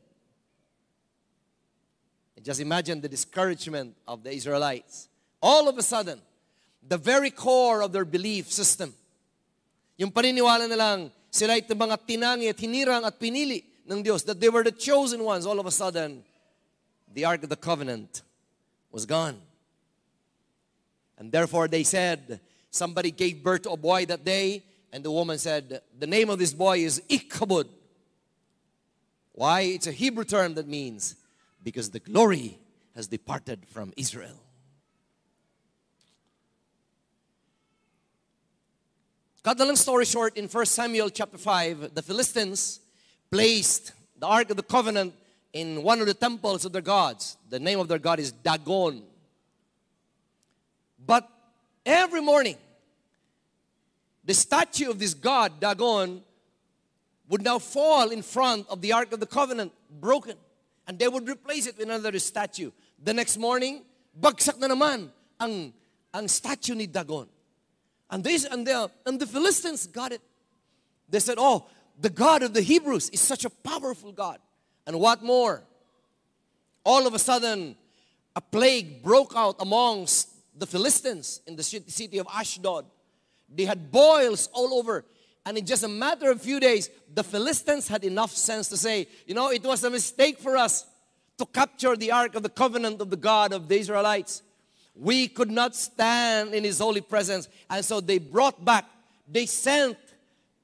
[2.42, 5.08] Just imagine the discouragement of the Israelites.
[5.40, 6.20] All of a sudden,
[6.86, 8.92] the very core of their belief system,
[9.96, 14.48] yung paniniwala nilang sila ay mga tinangi at hinirang at pinili ng Diyos, that they
[14.48, 16.24] were the chosen ones, all of a sudden,
[17.14, 18.22] the Ark of the Covenant
[18.90, 19.36] was gone.
[21.18, 25.38] And therefore they said, somebody gave birth to a boy that day, and the woman
[25.38, 27.68] said, the name of this boy is Ichabod.
[29.32, 29.60] Why?
[29.62, 31.16] It's a Hebrew term that means
[31.62, 32.58] because the glory
[32.94, 34.38] has departed from Israel.
[39.42, 42.80] Cut the long story short, in 1 Samuel chapter 5, the Philistines
[43.30, 45.14] placed the Ark of the Covenant
[45.52, 47.36] in one of the temples of their gods.
[47.50, 49.02] The name of their god is Dagon.
[51.04, 51.28] But
[51.84, 52.56] every morning,
[54.24, 56.22] the statue of this god, Dagon,
[57.28, 60.36] would now fall in front of the Ark of the Covenant, broken.
[60.86, 62.70] And they would replace it with another statue.
[63.02, 63.82] The next morning,
[64.18, 65.72] bagsak na naman ang,
[66.12, 67.28] ang statue ni Dagon.
[68.10, 70.20] And, this, and, the, and the Philistines got it.
[71.08, 71.66] They said, oh,
[71.98, 74.38] the God of the Hebrews is such a powerful God.
[74.86, 75.62] And what more?
[76.84, 77.76] All of a sudden,
[78.34, 82.86] a plague broke out amongst the Philistines in the city of Ashdod.
[83.54, 85.04] They had boils all over.
[85.44, 89.08] And in just a matter of few days, the Philistines had enough sense to say,
[89.26, 90.86] you know, it was a mistake for us
[91.38, 94.42] to capture the Ark of the Covenant of the God of the Israelites.
[94.94, 97.48] We could not stand in His holy presence.
[97.68, 98.84] And so they brought back,
[99.28, 99.96] they sent,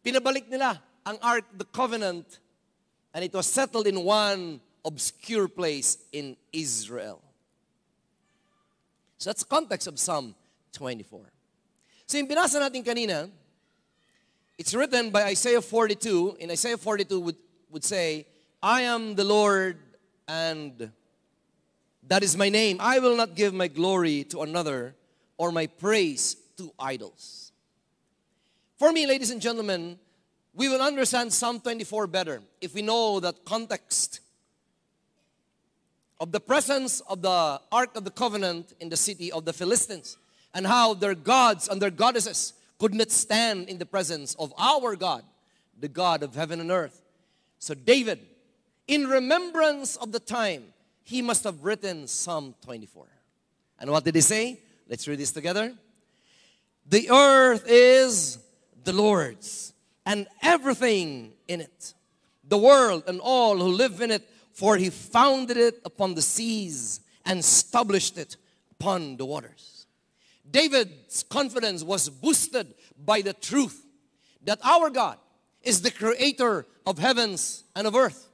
[0.04, 2.38] pinabalik nila ang Ark, the Covenant,
[3.14, 7.20] and it was settled in one obscure place in Israel.
[9.18, 10.34] So that's the context of Psalm
[10.72, 11.26] 24.
[12.06, 13.28] So yung binasa natin kanina,
[14.58, 16.36] it's written by Isaiah 42.
[16.40, 17.36] In Isaiah 42 would,
[17.70, 18.26] would say,
[18.60, 19.78] I am the Lord
[20.26, 20.90] and
[22.08, 22.78] that is my name.
[22.80, 24.96] I will not give my glory to another
[25.36, 27.52] or my praise to idols.
[28.78, 29.98] For me, ladies and gentlemen,
[30.54, 34.20] we will understand Psalm 24 better if we know that context
[36.18, 40.16] of the presence of the Ark of the Covenant in the city of the Philistines
[40.52, 44.96] and how their gods and their goddesses could not stand in the presence of our
[44.96, 45.24] God,
[45.78, 47.02] the God of heaven and earth.
[47.58, 48.20] So, David,
[48.86, 50.64] in remembrance of the time,
[51.02, 53.06] he must have written Psalm 24.
[53.80, 54.60] And what did he say?
[54.88, 55.74] Let's read this together.
[56.88, 58.38] The earth is
[58.84, 59.72] the Lord's
[60.06, 61.94] and everything in it,
[62.44, 67.00] the world and all who live in it, for he founded it upon the seas
[67.26, 68.36] and established it
[68.70, 69.77] upon the waters.
[70.50, 73.84] David's confidence was boosted by the truth
[74.44, 75.18] that our God
[75.62, 78.28] is the creator of heavens and of earth.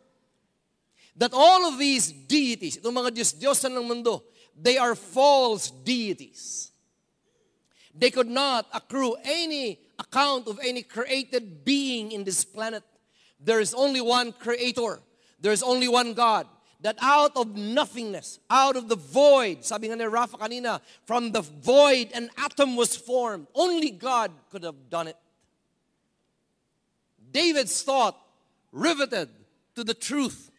[1.17, 4.23] That all of these deities, itong mga Diyos, Diyosan ng mundo,
[4.61, 6.71] they are false deities.
[7.95, 12.83] They could not accrue any account of any created being in this planet.
[13.39, 15.01] There is only one creator.
[15.41, 16.47] There is only one God.
[16.85, 21.41] That out of nothingness, out of the void, sabi nga ni Rafa kanina, from the
[21.41, 23.47] void an atom was formed.
[23.55, 25.17] Only God could have done it.
[27.33, 28.21] David's thought
[28.71, 29.31] riveted
[29.77, 30.51] to the truth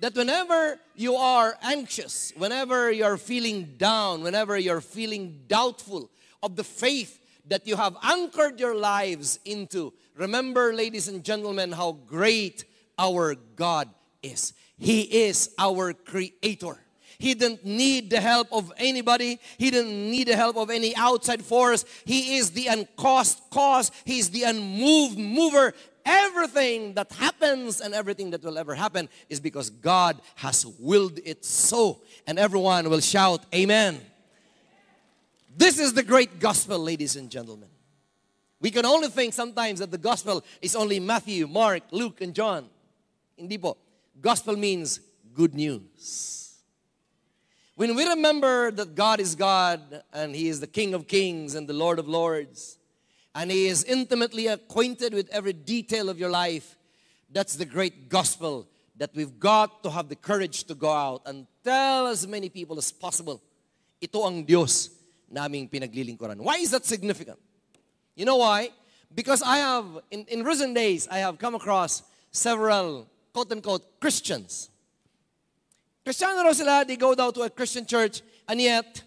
[0.00, 6.10] that whenever you are anxious, whenever you're feeling down, whenever you're feeling doubtful
[6.42, 11.92] of the faith that you have anchored your lives into, remember, ladies and gentlemen, how
[12.06, 12.66] great
[12.98, 13.88] our God
[14.22, 14.52] is.
[14.80, 16.78] He is our creator.
[17.18, 19.38] He didn't need the help of anybody.
[19.58, 21.84] He didn't need the help of any outside force.
[22.06, 23.92] He is the uncaused cause.
[24.06, 25.74] He's the unmoved mover.
[26.06, 31.44] Everything that happens and everything that will ever happen is because God has willed it
[31.44, 32.00] so.
[32.26, 34.00] And everyone will shout, Amen.
[35.54, 37.68] This is the great gospel, ladies and gentlemen.
[38.62, 42.70] We can only think sometimes that the gospel is only Matthew, Mark, Luke, and John.
[43.36, 43.76] Hindi po.
[44.20, 45.00] Gospel means
[45.34, 46.58] good news.
[47.76, 51.66] When we remember that God is God and He is the King of kings and
[51.66, 52.78] the Lord of lords,
[53.34, 56.76] and He is intimately acquainted with every detail of your life,
[57.32, 61.46] that's the great gospel that we've got to have the courage to go out and
[61.64, 63.40] tell as many people as possible.
[64.02, 64.90] Ito ang Diyos
[65.30, 66.36] naming pinaglilingkuran.
[66.40, 67.38] Why is that significant?
[68.14, 68.70] You know why?
[69.14, 74.70] Because I have, in, in recent days, I have come across several quote unquote Christians.
[76.04, 79.02] Kristiyano raw sila, they go down to a Christian church, and yet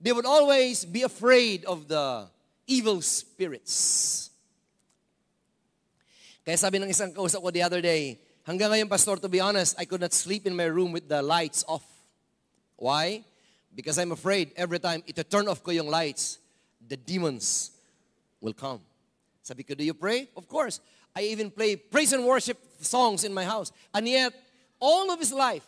[0.00, 2.26] they would always be afraid of the
[2.66, 4.30] evil spirits.
[6.44, 9.80] Kaya sabi ng isang kausap ko the other day, hanggang ngayon, Pastor, to be honest,
[9.80, 11.86] I could not sleep in my room with the lights off.
[12.76, 13.24] Why?
[13.72, 16.36] Because I'm afraid every time ito turn off ko yung lights,
[16.84, 17.72] the demons
[18.42, 18.84] will come.
[19.44, 20.26] Sabi ko, do you pray?
[20.36, 20.80] Of course.
[21.14, 23.70] I even play praise and worship songs in my house.
[23.92, 24.32] And yet,
[24.80, 25.64] all of his life,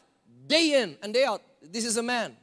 [0.47, 2.37] day in and day out, this is a man.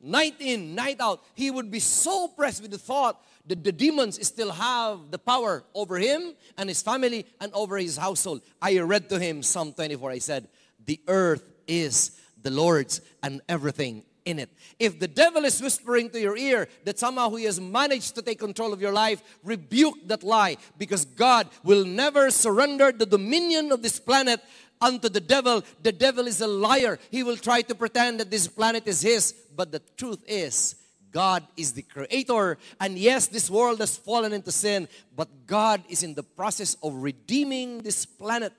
[0.00, 4.24] Night in, night out, he would be so pressed with the thought that the demons
[4.24, 8.40] still have the power over him and his family and over his household.
[8.60, 10.10] I read to him Psalm 24.
[10.12, 10.48] I said,
[10.86, 14.50] The earth is the Lord's and everything in it.
[14.78, 18.38] If the devil is whispering to your ear that somehow he has managed to take
[18.38, 23.82] control of your life, rebuke that lie because God will never surrender the dominion of
[23.82, 24.40] this planet
[24.80, 25.62] unto the devil.
[25.82, 26.98] The devil is a liar.
[27.10, 30.76] He will try to pretend that this planet is his, but the truth is,
[31.12, 32.58] God is the creator.
[32.80, 36.94] And yes, this world has fallen into sin, but God is in the process of
[36.94, 38.52] redeeming this planet.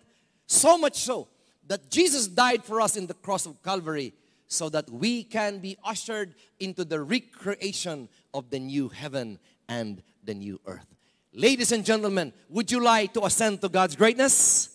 [0.45, 1.27] So much so
[1.67, 4.13] that Jesus died for us in the cross of Calvary
[4.53, 10.33] so that we can be ushered into the recreation of the new heaven and the
[10.33, 10.85] new earth.
[11.33, 14.69] Ladies and gentlemen, would you like to ascend to God's greatness?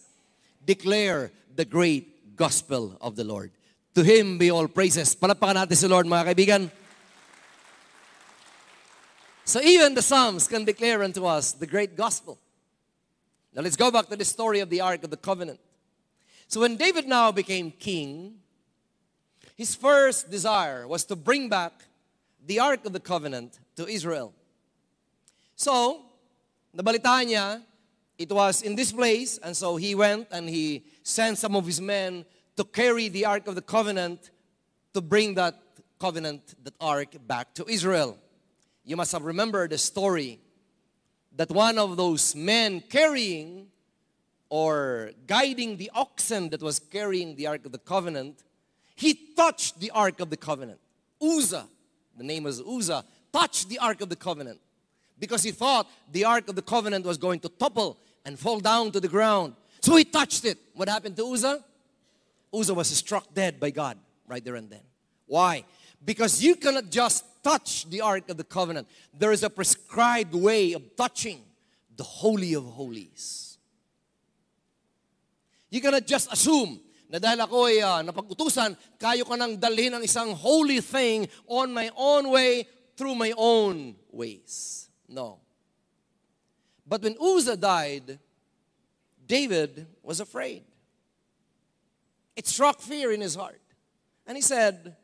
[0.66, 3.52] Declare the great gospel of the Lord.
[3.94, 5.14] To Him be all praises.
[5.14, 6.70] Palapakan natin si Lord, mga kaibigan.
[9.44, 12.38] So even the Psalms can declare unto us the great gospel.
[13.54, 15.58] Now let's go back to the story of the Ark of the Covenant.
[16.48, 18.40] So when David now became king,
[19.58, 21.72] his first desire was to bring back
[22.46, 24.32] the Ark of the Covenant to Israel.
[25.56, 26.06] So,
[26.74, 27.62] nabalitaan niya,
[28.16, 31.80] it was in this place, and so he went and he sent some of his
[31.80, 32.24] men
[32.56, 34.30] to carry the Ark of the Covenant
[34.94, 35.60] to bring that
[35.98, 38.16] covenant, that Ark, back to Israel.
[38.84, 40.38] You must have remembered the story
[41.34, 43.66] that one of those men carrying
[44.50, 48.44] or guiding the oxen that was carrying the Ark of the Covenant,
[48.98, 50.80] he touched the Ark of the Covenant.
[51.22, 51.68] Uzzah,
[52.16, 54.58] the name was Uzzah, touched the Ark of the Covenant
[55.20, 58.90] because he thought the Ark of the Covenant was going to topple and fall down
[58.90, 59.54] to the ground.
[59.80, 60.58] So he touched it.
[60.74, 61.62] What happened to Uzzah?
[62.52, 63.96] Uzzah was struck dead by God
[64.26, 64.82] right there and then.
[65.26, 65.64] Why?
[66.04, 68.88] Because you cannot just touch the Ark of the Covenant.
[69.16, 71.40] There is a prescribed way of touching
[71.96, 73.58] the Holy of Holies.
[75.70, 80.04] You cannot just assume na dahil ako ay uh, napag-utusan, kayo ka nang dalhin ang
[80.04, 84.88] isang holy thing on my own way, through my own ways.
[85.08, 85.40] No.
[86.86, 88.18] But when Uzzah died,
[89.24, 90.64] David was afraid.
[92.36, 93.60] It struck fear in his heart.
[94.26, 94.96] And he said,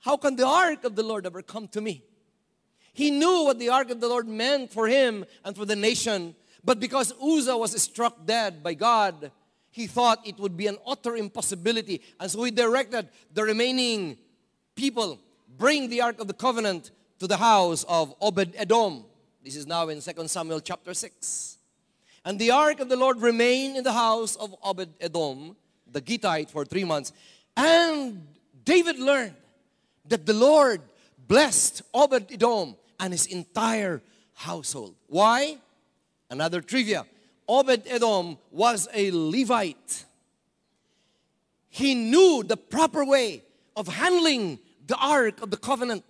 [0.00, 2.04] How can the ark of the Lord ever come to me?
[2.92, 6.34] He knew what the ark of the Lord meant for him and for the nation.
[6.64, 9.30] But because Uzzah was struck dead by God,
[9.76, 12.00] he thought it would be an utter impossibility.
[12.18, 14.16] And so he directed the remaining
[14.74, 15.20] people
[15.58, 19.04] bring the Ark of the Covenant to the house of Obed Edom.
[19.44, 21.58] This is now in 2 Samuel chapter 6.
[22.24, 25.54] And the Ark of the Lord remained in the house of Obed Edom,
[25.92, 27.12] the Gittite, for three months.
[27.54, 28.26] And
[28.64, 29.34] David learned
[30.08, 30.80] that the Lord
[31.28, 34.02] blessed Obed Edom and his entire
[34.32, 34.94] household.
[35.06, 35.58] Why?
[36.30, 37.04] Another trivia.
[37.48, 40.04] Obed Edom was a Levite.
[41.68, 43.42] He knew the proper way
[43.76, 46.04] of handling the Ark of the Covenant.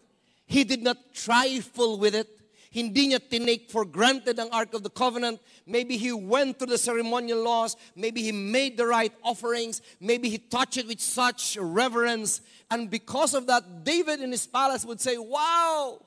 [0.47, 2.29] He did not trifle with it.
[2.71, 5.41] Hindi niya tinake for granted ang Ark of the Covenant.
[5.67, 7.77] Maybe he went through the ceremonial laws.
[7.97, 9.81] Maybe he made the right offerings.
[9.99, 12.43] Maybe he touched it with such reverence.
[12.71, 16.05] And because of that, David in his palace would say, Wow,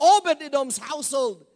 [0.00, 1.46] Obed Edom's household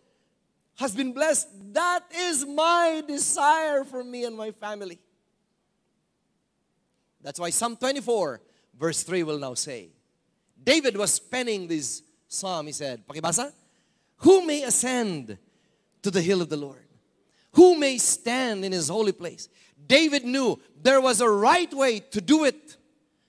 [0.81, 1.47] has been blessed.
[1.74, 4.99] That is my desire for me and my family.
[7.20, 8.41] That's why Psalm 24,
[8.78, 9.91] verse 3 will now say,
[10.62, 12.66] David was penning this psalm.
[12.66, 13.53] He said, Pakibasa,
[14.16, 15.37] who may ascend
[16.01, 16.87] to the hill of the Lord?
[17.53, 19.51] Who may stand in his holy place?
[19.87, 22.78] David knew there was a right way to do it.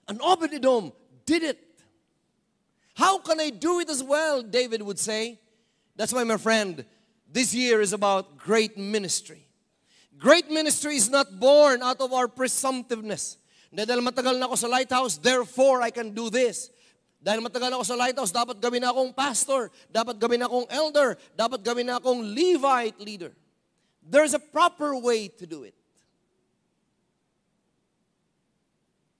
[0.08, 0.94] And Obed Edom
[1.26, 1.60] did it.
[2.94, 4.42] How can I do it as well?
[4.42, 5.38] David would say.
[5.98, 6.86] That's why, my friend,
[7.32, 9.48] this year is about great ministry.
[10.18, 13.38] Great ministry is not born out of our presumptiveness.
[13.72, 16.70] Dahil matagal na ako sa lighthouse, therefore I can do this.
[17.24, 21.16] Dahil matagal ako sa lighthouse, dapat gawin na akong pastor, dapat gawin na akong elder,
[21.34, 23.32] dapat gawin na akong Levite leader.
[24.04, 25.78] There's a proper way to do it.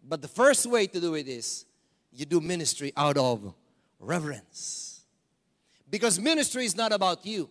[0.04, 1.64] But the first way to do it is
[2.12, 3.54] you do ministry out of
[4.00, 5.02] reverence.
[5.90, 7.50] Because ministry is not about you.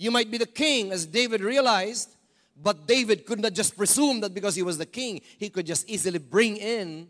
[0.00, 2.14] You might be the king, as David realized,
[2.62, 5.90] but David could not just presume that because he was the king, he could just
[5.90, 7.08] easily bring in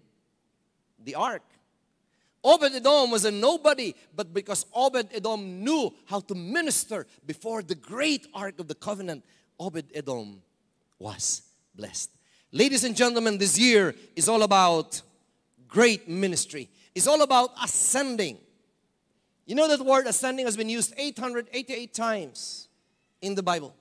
[1.05, 1.43] the ark.
[2.43, 7.75] Obed Edom was a nobody, but because Obed Edom knew how to minister before the
[7.75, 9.23] great ark of the covenant,
[9.61, 10.41] Obed Edom
[10.99, 11.43] was
[11.75, 12.11] blessed.
[12.53, 15.03] Ladies and gentlemen, this year is all about
[15.67, 16.71] great ministry.
[16.95, 18.39] It's all about ascending.
[19.45, 22.68] You know that word ascending has been used 888 times
[23.21, 23.75] in the Bible.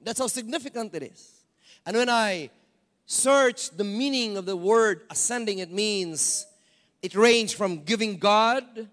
[0.00, 1.42] That's how significant it is.
[1.84, 2.50] And when I
[3.06, 6.46] search the meaning of the word ascending, it means
[7.02, 8.88] it ranged from giving God,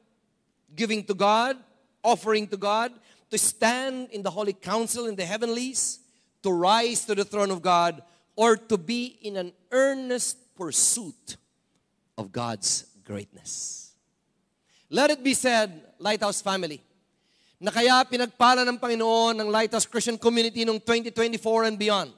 [0.76, 1.58] giving to God,
[2.04, 2.92] offering to God,
[3.30, 6.00] to stand in the holy council in the heavenlies,
[6.44, 8.02] to rise to the throne of God,
[8.36, 11.38] or to be in an earnest pursuit
[12.18, 13.92] of God's greatness.
[14.90, 16.82] Let it be said, Lighthouse family,
[17.60, 22.14] na kaya pinagpala ng Panginoon ng Lighthouse Christian Community noong 2024 and beyond.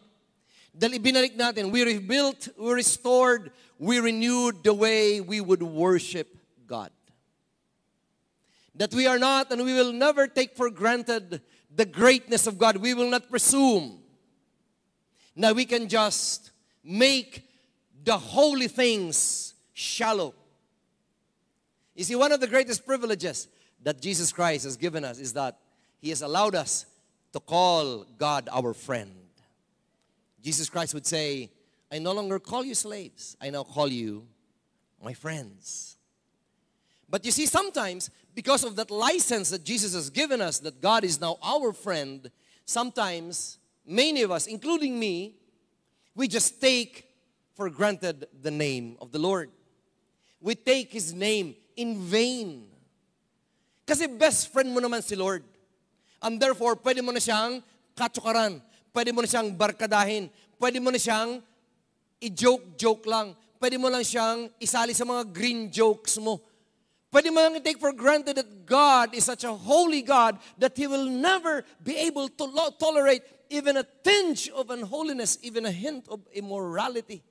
[0.76, 6.28] Dahil ibinalik natin, we rebuilt, we restored, we renewed the way we would worship
[6.68, 6.92] God.
[8.76, 11.42] That we are not and we will never take for granted
[11.74, 12.78] the greatness of God.
[12.78, 14.00] We will not presume
[15.36, 16.52] that we can just
[16.84, 17.48] make
[18.04, 20.36] the holy things shallow.
[21.96, 23.48] You see, one of the greatest privileges
[23.84, 25.58] that Jesus Christ has given us is that
[26.00, 26.86] He has allowed us
[27.34, 29.12] to call God our friend.
[30.42, 31.50] Jesus Christ would say,
[31.92, 33.36] I no longer call you slaves.
[33.42, 34.26] I now call you
[35.04, 35.98] my friends.
[37.10, 41.04] But you see, sometimes, because of that license that Jesus has given us, that God
[41.04, 42.30] is now our friend,
[42.66, 45.36] sometimes, many of us, including me,
[46.16, 47.06] we just take
[47.56, 49.50] for granted the name of the Lord.
[50.40, 52.69] We take His name in vain.
[53.90, 55.42] Kasi best friend mo naman si Lord.
[56.22, 57.66] And therefore, pwede mo na siyang
[57.98, 58.62] katsukaran.
[58.94, 60.30] Pwede mo na siyang barkadahin.
[60.62, 61.42] Pwede mo na siyang
[62.22, 63.34] i-joke-joke lang.
[63.58, 66.38] Pwede mo lang siyang isali sa mga green jokes mo.
[67.10, 70.86] Pwede mo lang i-take for granted that God is such a holy God that He
[70.86, 76.06] will never be able to lo- tolerate even a tinge of unholiness, even a hint
[76.14, 77.26] of immorality.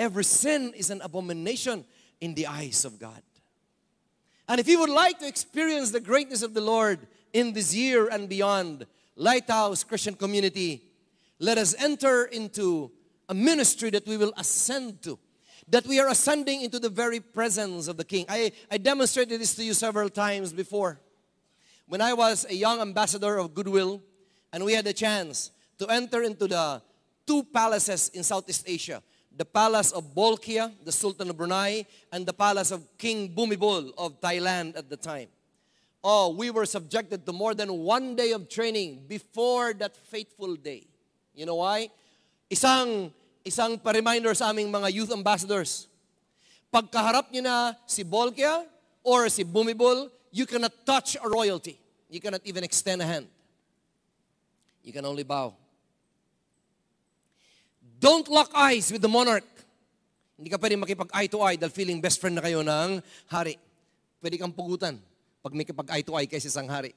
[0.00, 1.84] Every sin is an abomination
[2.24, 3.20] in the eyes of God.
[4.48, 8.08] And if you would like to experience the greatness of the Lord in this year
[8.08, 8.86] and beyond,
[9.16, 10.82] Lighthouse Christian Community,
[11.38, 12.90] let us enter into
[13.28, 15.18] a ministry that we will ascend to.
[15.68, 18.26] That we are ascending into the very presence of the King.
[18.28, 21.00] I, I demonstrated this to you several times before.
[21.86, 24.02] When I was a young ambassador of Goodwill,
[24.52, 26.82] and we had a chance to enter into the
[27.26, 29.02] two palaces in Southeast Asia
[29.36, 34.20] the palace of Bolkiah, the Sultan of Brunei, and the palace of King Bumibol of
[34.20, 35.28] Thailand at the time.
[36.02, 40.86] Oh, we were subjected to more than one day of training before that fateful day.
[41.34, 41.88] You know why?
[42.50, 43.10] Isang,
[43.44, 45.88] isang pa-reminder sa aming mga youth ambassadors.
[46.70, 48.62] Pagkaharap niyo na si Bolkiah
[49.02, 51.80] or si Bumibol, you cannot touch a royalty.
[52.10, 53.26] You cannot even extend a hand.
[54.84, 55.56] You can only bow.
[58.04, 59.48] Don't lock eyes with the monarch.
[60.36, 63.00] Hindi ka pwede makipag-eye to eye dahil feeling best friend na kayo ng
[63.32, 63.56] hari.
[64.20, 65.00] Pwede kang pugutan
[65.40, 66.92] pag may kapag-eye to eye kayo sa isang hari.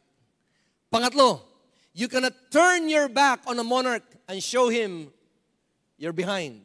[0.92, 1.48] Pangatlo,
[1.96, 5.08] you cannot turn your back on a monarch and show him
[5.96, 6.60] you're behind.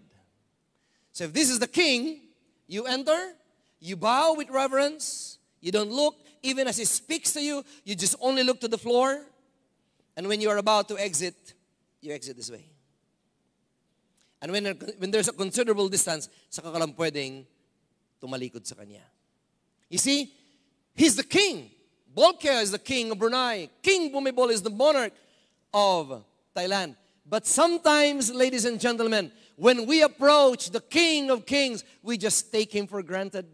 [1.15, 2.27] So if this is the king,
[2.67, 3.39] you enter,
[3.79, 8.19] you bow with reverence, you don't look, even as he speaks to you, you just
[8.19, 9.23] only look to the floor.
[10.19, 11.55] And when you are about to exit,
[12.03, 12.72] you exit this way.
[14.43, 14.65] And when,
[14.99, 17.47] when there's a considerable distance, saka ka lang pwedeng
[18.21, 19.07] tumalikod sa kanya.
[19.89, 20.35] You see,
[20.95, 21.71] he's the king.
[22.13, 23.71] Bolkiah is the king of Brunei.
[23.83, 25.15] King Bhumibol is the monarch
[25.73, 26.25] of
[26.55, 26.97] Thailand.
[27.25, 32.75] But sometimes, ladies and gentlemen, when we approach the king of kings, we just take
[32.75, 33.47] him for granted.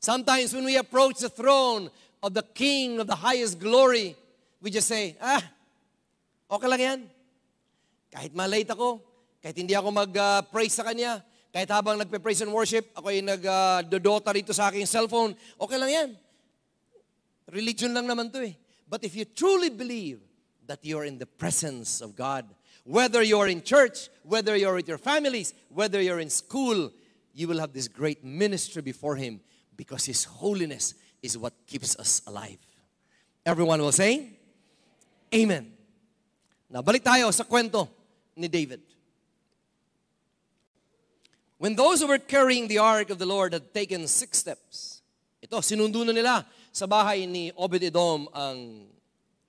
[0.00, 1.90] Sometimes when we approach the throne
[2.22, 4.16] of the king of the highest glory,
[4.62, 5.44] we just say, ah,
[6.50, 7.00] okay lang yan.
[8.10, 8.98] Kahit malate ako,
[9.38, 11.22] kahit hindi ako mag-praise sa kanya,
[11.54, 16.08] kahit habang nagpe-praise and worship, ako ay nag-dodota rito sa aking cellphone, okay lang yan.
[17.50, 18.54] Religion lang naman to eh.
[18.86, 20.18] But if you truly believe
[20.66, 22.46] that you're in the presence of God,
[22.84, 26.90] whether you're in church, whether you're with your families, whether you're in school,
[27.34, 29.40] you will have this great ministry before Him
[29.76, 32.58] because His holiness is what keeps us alive.
[33.46, 34.38] Everyone will say,
[35.34, 35.79] Amen.
[36.70, 37.90] Now, balik tayo sa kwento
[38.38, 38.78] ni David.
[41.58, 45.02] When those who were carrying the ark of the Lord had taken six steps,
[45.42, 48.86] ito, sinundo na nila sa bahay ni Obed-Edom ang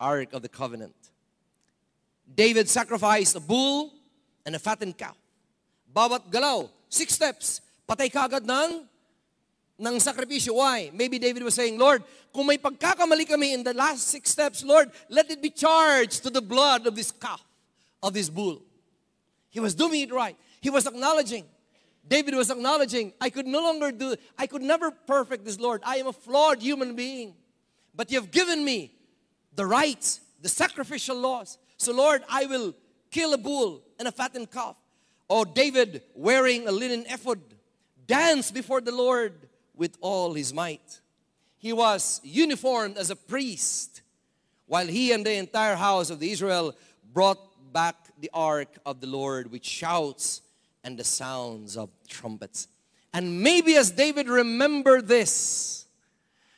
[0.02, 0.98] ark of the covenant.
[2.26, 3.94] David sacrificed a bull
[4.42, 5.14] and a fattened cow.
[5.86, 8.90] Bawat galaw, six steps, patay kagad ng
[9.82, 10.56] ng sakripisyo.
[10.56, 10.92] Why?
[10.94, 14.92] Maybe David was saying, Lord, kung may pagkakamali kami in the last six steps, Lord,
[15.10, 17.44] let it be charged to the blood of this calf,
[18.02, 18.62] of this bull.
[19.50, 20.38] He was doing it right.
[20.62, 21.46] He was acknowledging.
[22.08, 25.82] David was acknowledging, I could no longer do, I could never perfect this, Lord.
[25.86, 27.34] I am a flawed human being.
[27.94, 28.94] But you have given me
[29.56, 31.58] the rights, the sacrificial laws.
[31.78, 32.74] So, Lord, I will
[33.12, 34.76] kill a bull and a fattened calf.
[35.28, 37.40] Or David wearing a linen ephod,
[38.06, 39.34] dance before the Lord
[39.82, 41.02] with all his might.
[41.58, 44.04] He was uniformed as a priest
[44.68, 46.76] while he and the entire house of the Israel
[47.12, 47.42] brought
[47.74, 50.42] back the ark of the Lord with shouts
[50.84, 52.68] and the sounds of trumpets.
[53.12, 55.88] And maybe as David remembered this,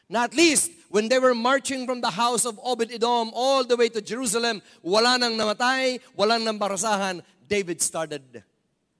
[0.09, 4.01] not least when they were marching from the house of Obed-Edom all the way to
[4.01, 8.43] Jerusalem, wala nang namatay, wala nang barasahan, David started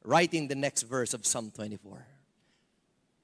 [0.06, 2.13] writing the next verse of Psalm 24.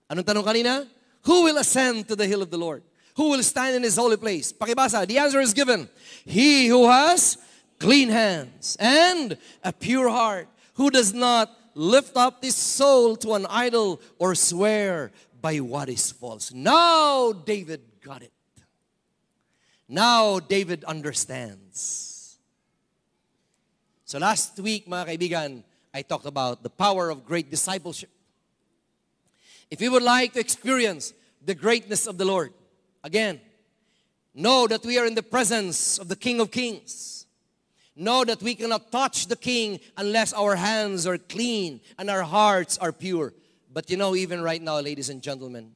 [0.09, 0.87] Anong tanong kanina?
[1.23, 2.81] Who will ascend to the hill of the Lord?
[3.15, 4.51] Who will stand in his holy place?
[4.51, 5.89] Pakibasa, the answer is given.
[6.25, 7.37] He who has
[7.77, 13.45] clean hands and a pure heart, who does not lift up his soul to an
[13.49, 16.53] idol or swear by what is false.
[16.53, 18.31] Now David got it.
[19.87, 22.37] Now David understands.
[24.05, 28.09] So last week, mga kaibigan, I talked about the power of great discipleship.
[29.71, 31.13] If you would like to experience
[31.45, 32.53] the greatness of the Lord,
[33.03, 33.39] again,
[34.33, 37.27] know that we are in the presence of the King of Kings.
[37.95, 42.77] Know that we cannot touch the King unless our hands are clean and our hearts
[42.77, 43.33] are pure.
[43.71, 45.73] But you know, even right now, ladies and gentlemen,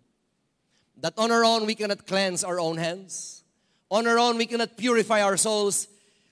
[0.98, 3.44] that on our own we cannot cleanse our own hands.
[3.92, 5.88] On our own we cannot purify our souls.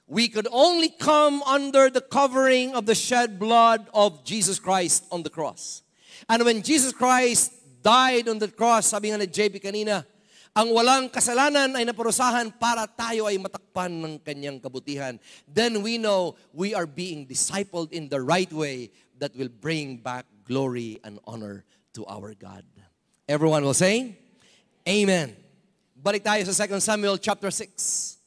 [0.07, 5.23] We could only come under the covering of the shed blood of Jesus Christ on
[5.23, 5.83] the cross.
[6.29, 10.05] And when Jesus Christ died on the cross, sabi nga ni JP kanina,
[10.51, 15.15] ang walang kasalanan ay naparusahan para tayo ay matakpan ng kanyang kabutihan.
[15.47, 18.91] Then we know we are being discipled in the right way
[19.23, 21.63] that will bring back glory and honor
[21.95, 22.67] to our God.
[23.31, 24.19] Everyone will say,
[24.83, 25.37] Amen.
[25.95, 28.17] Balik tayo sa 2 Samuel chapter 6.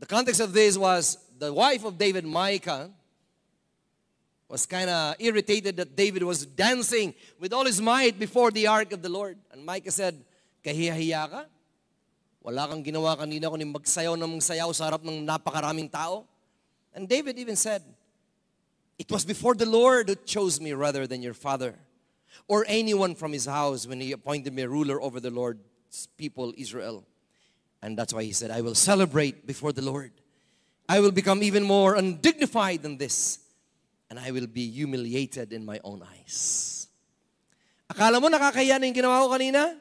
[0.00, 2.90] The context of this was the wife of David, Micah,
[4.50, 8.92] was kind of irritated that David was dancing with all his might before the ark
[8.92, 9.38] of the Lord.
[9.52, 10.24] And Michal said,
[10.64, 11.44] kahiyahiya ka?
[12.42, 16.26] Wala kang ginawa kanina kundi magsayaw ng sayaw sa harap ng napakaraming tao.
[16.92, 17.84] And David even said,
[18.98, 21.78] It was before the Lord who chose me rather than your father
[22.48, 27.04] or anyone from his house when he appointed me ruler over the Lord's people, Israel.
[27.82, 30.10] And that's why he said, I will celebrate before the Lord.
[30.88, 33.38] I will become even more undignified than this
[34.10, 36.88] and I will be humiliated in my own eyes.
[37.86, 39.78] Akala mo nakakaya na yung ginawa ko kanina?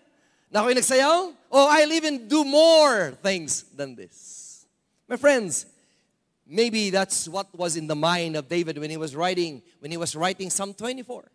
[0.53, 1.33] Na ako'y nagsayaw?
[1.49, 4.65] Oh, I'll even do more things than this.
[5.09, 5.65] My friends,
[6.45, 9.97] maybe that's what was in the mind of David when he was writing, when he
[9.97, 11.25] was writing Psalm 24.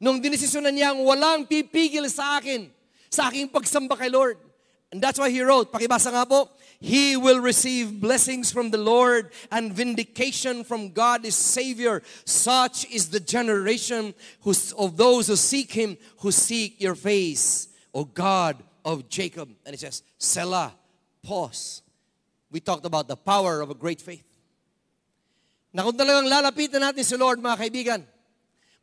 [0.00, 2.72] Nung dinesisyonan niya ang walang pipigil sa akin,
[3.12, 4.40] sa aking pagsamba kay Lord,
[4.88, 6.48] And that's why he wrote, pakibasa nga po,
[6.80, 12.02] He will receive blessings from the Lord and vindication from God his Savior.
[12.24, 14.14] Such is the generation
[14.78, 19.50] of those who seek Him, who seek your face, O God of Jacob.
[19.66, 20.72] And it says, Selah,
[21.22, 21.82] pause.
[22.50, 24.24] We talked about the power of a great faith.
[25.74, 28.00] Na kung talagang lalapitan natin si Lord, mga kaibigan,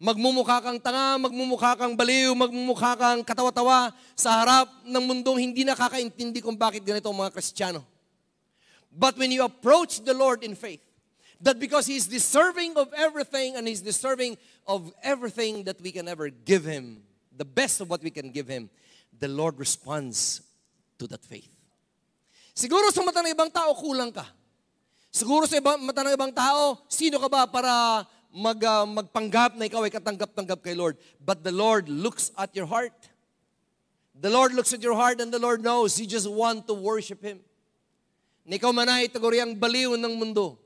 [0.05, 6.45] magmumukha kang tanga, magmumukha kang baliw, magmumukha kang katawa-tawa sa harap ng mundong hindi nakakaintindi
[6.45, 7.81] kung bakit ganito ang mga Kristiyano.
[8.93, 10.85] But when you approach the Lord in faith,
[11.41, 14.37] that because He's deserving of everything and He's deserving
[14.69, 17.01] of everything that we can ever give Him,
[17.33, 18.69] the best of what we can give Him,
[19.09, 20.45] the Lord responds
[21.01, 21.49] to that faith.
[22.53, 24.23] Siguro sa mata ng ibang tao, kulang ka.
[25.11, 29.65] Siguro sa ibang, mata ng ibang tao, sino ka ba para mag, uh, magpanggap na
[29.71, 30.99] ikaw ay katanggap-tanggap kay Lord.
[31.23, 32.93] But the Lord looks at your heart.
[34.11, 37.23] The Lord looks at your heart and the Lord knows you just want to worship
[37.23, 37.39] Him.
[38.43, 40.59] Na ikaw man ay taguriang baliw ng mundo.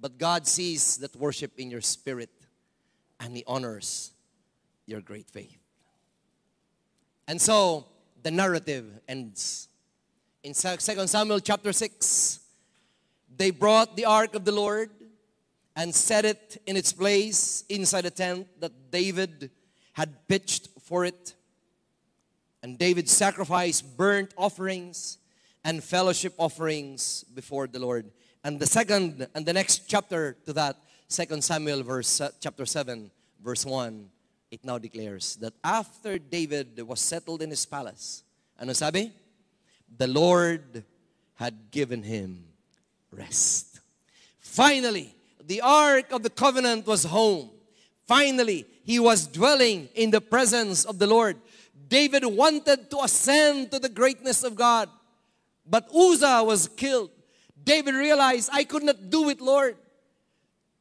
[0.00, 2.32] But God sees that worship in your spirit
[3.20, 4.12] and He honors
[4.88, 5.56] your great faith.
[7.28, 7.86] And so,
[8.22, 9.68] the narrative ends.
[10.42, 12.40] In 2 Samuel chapter 6,
[13.36, 14.90] they brought the ark of the Lord
[15.76, 19.50] and set it in its place inside a tent that David
[19.92, 21.34] had pitched for it.
[22.62, 25.18] And David sacrificed burnt offerings
[25.62, 28.10] and fellowship offerings before the Lord.
[28.42, 30.76] And the second and the next chapter to that,
[31.10, 33.10] 2 Samuel verse uh, chapter 7
[33.42, 34.08] verse 1,
[34.50, 38.22] it now declares that after David was settled in his palace,
[38.58, 39.12] ano sabi?
[39.98, 40.84] The Lord
[41.34, 42.44] had given him
[43.10, 43.80] rest.
[44.38, 45.15] Finally,
[45.46, 47.50] the Ark of the Covenant was home.
[48.06, 51.36] Finally, he was dwelling in the presence of the Lord.
[51.88, 54.88] David wanted to ascend to the greatness of God,
[55.64, 57.10] but Uzzah was killed.
[57.62, 59.76] David realized, I could not do it, Lord.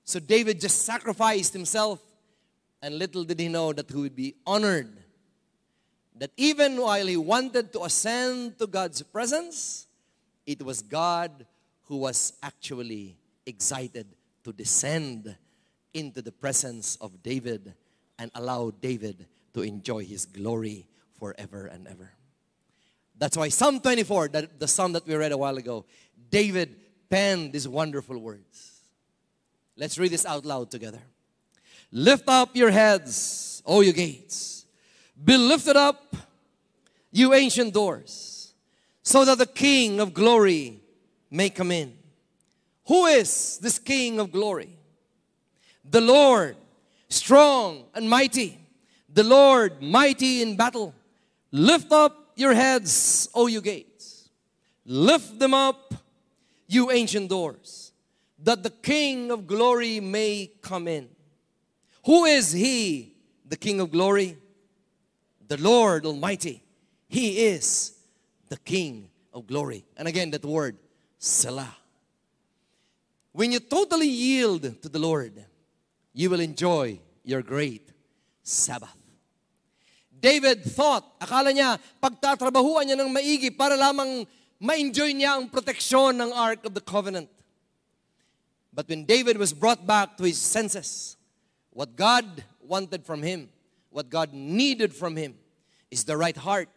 [0.03, 1.99] So David just sacrificed himself,
[2.81, 4.91] and little did he know that he would be honored.
[6.17, 9.87] That even while he wanted to ascend to God's presence,
[10.45, 11.45] it was God
[11.83, 14.07] who was actually excited
[14.45, 15.35] to descend
[15.93, 17.73] into the presence of David
[18.19, 20.87] and allow David to enjoy his glory
[21.19, 22.11] forever and ever.
[23.17, 25.85] That's why Psalm 24, that, the psalm that we read a while ago,
[26.29, 26.75] David
[27.09, 28.81] penned these wonderful words.
[29.75, 31.01] Let's read this out loud together.
[31.91, 34.65] Lift up your heads, O you gates.
[35.21, 36.15] Be lifted up,
[37.11, 38.53] you ancient doors,
[39.01, 40.81] so that the King of glory
[41.31, 41.97] may come in.
[42.87, 44.77] Who is this King of glory?
[45.89, 46.55] The Lord,
[47.09, 48.59] strong and mighty.
[49.11, 50.93] The Lord, mighty in battle.
[51.51, 54.29] Lift up your heads, O you gates.
[54.85, 55.93] Lift them up,
[56.67, 57.91] you ancient doors,
[58.43, 61.09] that the King of glory may come in.
[62.05, 63.15] Who is he,
[63.47, 64.37] the King of glory?
[65.47, 66.61] The Lord Almighty.
[67.07, 67.93] He is
[68.49, 69.85] the King of glory.
[69.97, 70.77] And again, that word,
[71.17, 71.75] Selah.
[73.35, 75.43] When you totally yield to the Lord,
[76.13, 77.91] you will enjoy your great
[78.41, 78.95] Sabbath.
[80.17, 84.25] David thought, akala niya, pagtatrabahuan niya ng maigi para lamang
[84.63, 87.27] ma-enjoy niya ang proteksyon ng Ark of the Covenant.
[88.71, 91.17] But when David was brought back to his senses,
[91.71, 92.23] what God
[92.63, 93.49] wanted from him,
[93.89, 95.35] what God needed from him,
[95.91, 96.71] is the right heart,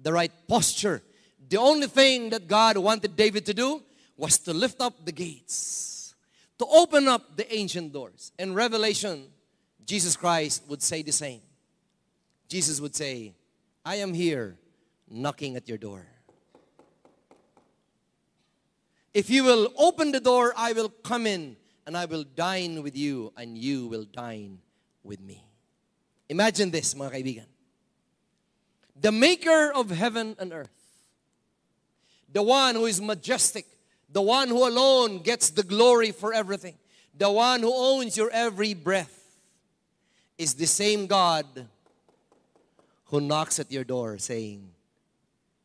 [0.00, 1.02] the right posture.
[1.48, 3.82] The only thing that God wanted David to do
[4.18, 5.98] was to lift up the gates
[6.58, 8.32] to open up the ancient doors.
[8.38, 9.28] In Revelation,
[9.86, 11.40] Jesus Christ would say the same.
[12.48, 13.34] Jesus would say,
[13.84, 14.56] I am here
[15.08, 16.06] knocking at your door.
[19.14, 21.56] If you will open the door, I will come in
[21.86, 24.58] and I will dine with you and you will dine
[25.02, 25.44] with me.
[26.28, 27.46] Imagine this, mga kaibigan.
[29.00, 30.74] The maker of heaven and earth,
[32.30, 33.64] the one who is majestic,
[34.10, 36.76] the one who alone gets the glory for everything,
[37.16, 39.14] the one who owns your every breath,
[40.38, 41.46] is the same God
[43.06, 44.70] who knocks at your door saying,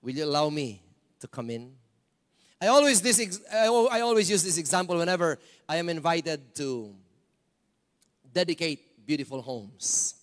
[0.01, 0.81] Will you allow me
[1.21, 1.71] to come in?
[2.59, 5.37] I always, this, I always use this example whenever
[5.67, 6.93] I am invited to
[8.33, 10.15] dedicate beautiful homes.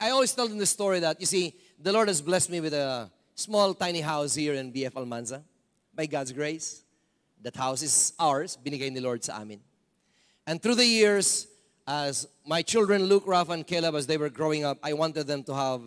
[0.00, 2.74] I always tell them the story that, you see, the Lord has blessed me with
[2.74, 5.42] a small, tiny house here in BF Almanza
[6.00, 6.80] by God's grace.
[7.44, 9.60] That house is ours, binigay ni Lord sa amin.
[10.48, 11.44] And through the years,
[11.84, 15.44] as my children, Luke, Raf, and Caleb, as they were growing up, I wanted them
[15.44, 15.82] to have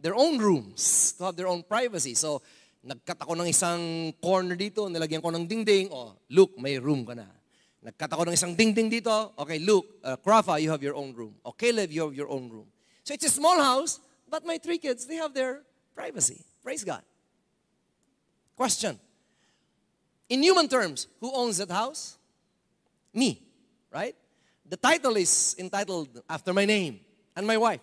[0.00, 2.16] their own rooms, to have their own privacy.
[2.16, 2.40] So,
[2.80, 7.12] nagkat ako ng isang corner dito, nilagyan ko ng dingding, oh, Luke, may room ka
[7.12, 7.28] na.
[7.84, 11.36] Nagkat ako ng isang dingding dito, okay, Luke, uh, Krafa, you have your own room.
[11.44, 12.68] O Caleb, you have your own room.
[13.04, 15.60] So it's a small house, but my three kids, they have their
[15.92, 16.40] privacy.
[16.64, 17.04] Praise God.
[18.56, 18.96] Question.
[20.30, 22.16] In human terms, who owns that house?
[23.12, 23.42] Me,
[23.92, 24.14] right?
[24.64, 27.00] The title is entitled after my name
[27.34, 27.80] and my wife.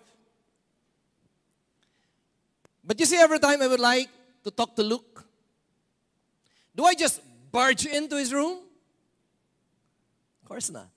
[2.82, 4.08] But you see, every time I would like
[4.44, 5.22] to talk to Luke,
[6.74, 7.20] do I just
[7.52, 8.60] barge into his room?
[10.42, 10.88] Of course not.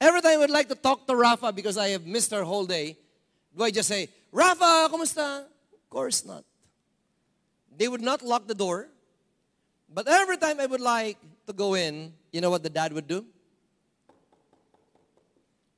[0.00, 2.66] Every time I would like to talk to Rafa because I have missed her whole
[2.66, 2.96] day,
[3.56, 5.44] do I just say, Rafa, kumusta?
[5.72, 6.44] Of course not.
[7.76, 8.88] They would not lock the door.
[9.88, 11.16] But every time I would like
[11.46, 13.24] to go in, you know what the dad would do?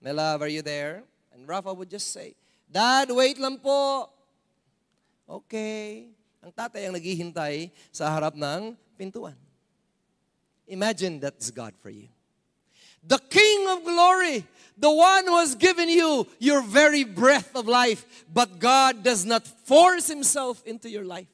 [0.02, 1.04] My love, are you there?
[1.32, 2.34] And Rafa would just say,
[2.70, 4.11] Dad, wait lang po.
[5.28, 6.11] Okay.
[6.42, 9.36] Ang tatay ang naghihintay sa harap ng pintuan.
[10.70, 12.08] Imagine that's God for you.
[13.02, 14.46] The King of glory,
[14.78, 19.46] the one who has given you your very breath of life, but God does not
[19.46, 21.28] force himself into your life.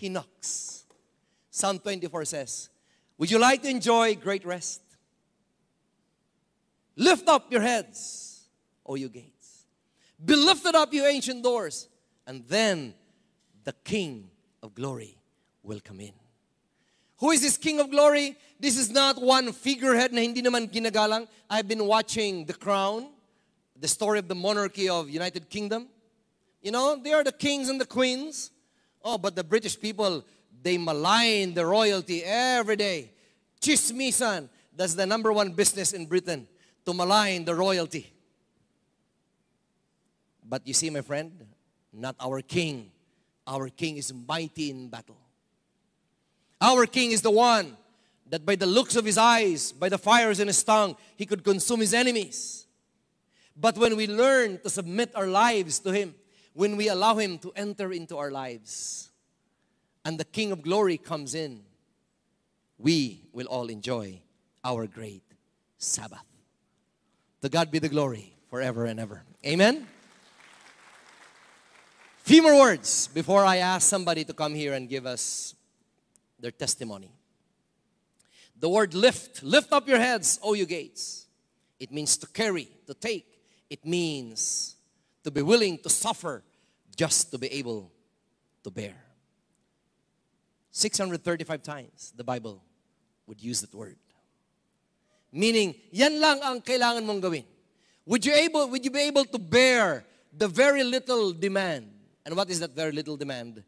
[0.00, 0.84] He knocks.
[1.50, 2.70] Psalm 24 says,
[3.18, 4.80] Would you like to enjoy great rest?
[6.96, 8.46] Lift up your heads,
[8.86, 9.66] O you gates.
[10.24, 11.86] Be lifted up, you ancient doors,
[12.26, 12.94] and then
[13.64, 14.30] the King
[14.62, 15.18] of glory
[15.62, 16.14] will come in.
[17.18, 18.38] Who is this King of glory?
[18.58, 21.28] This is not one figurehead na hindi naman ginagalang.
[21.50, 23.10] I've been watching The Crown,
[23.78, 25.88] the story of the monarchy of United Kingdom.
[26.62, 28.50] You know, they are the kings and the queens.
[29.02, 30.24] Oh, but the British people,
[30.62, 33.10] they malign the royalty every day.
[33.60, 36.46] Chismisan, that's the number one business in Britain,
[36.84, 38.12] to malign the royalty.
[40.44, 41.46] But you see, my friend,
[41.92, 42.90] not our king.
[43.46, 45.16] Our king is mighty in battle.
[46.60, 47.76] Our king is the one
[48.28, 51.42] that by the looks of his eyes, by the fires in his tongue, he could
[51.42, 52.66] consume his enemies.
[53.56, 56.14] But when we learn to submit our lives to him,
[56.60, 59.08] when we allow him to enter into our lives,
[60.04, 61.62] and the King of glory comes in,
[62.76, 64.20] we will all enjoy
[64.62, 65.22] our great
[65.78, 66.28] Sabbath.
[67.40, 69.22] To God be the glory forever and ever.
[69.46, 69.86] Amen.
[72.24, 75.54] Few more words before I ask somebody to come here and give us
[76.38, 77.10] their testimony.
[78.58, 81.26] The word lift, lift up your heads, O you gates.
[81.78, 83.40] It means to carry, to take.
[83.70, 84.76] It means
[85.24, 86.42] to be willing to suffer
[87.00, 87.90] just to be able
[88.62, 88.92] to bear.
[90.70, 92.62] 635 times the Bible
[93.26, 93.96] would use that word.
[95.32, 97.44] Meaning, yan lang ang kailangan mong gawin.
[98.04, 101.88] Would you able would you be able to bear the very little demand?
[102.26, 103.64] And what is that very little demand?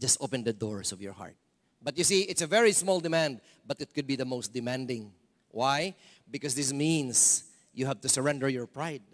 [0.00, 1.36] Just open the doors of your heart.
[1.82, 5.12] But you see, it's a very small demand, but it could be the most demanding.
[5.50, 5.94] Why?
[6.24, 7.44] Because this means
[7.74, 9.04] you have to surrender your pride.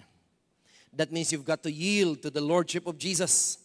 [0.93, 3.59] That means you've got to yield to the lordship of Jesus.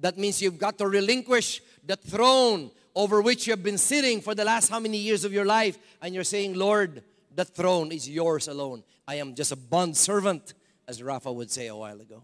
[0.00, 4.34] That means you've got to relinquish the throne over which you have been sitting for
[4.34, 5.78] the last how many years of your life.
[6.02, 7.02] And you're saying, Lord,
[7.34, 8.82] the throne is yours alone.
[9.06, 10.54] I am just a bond servant,
[10.86, 12.22] as Rafa would say a while ago.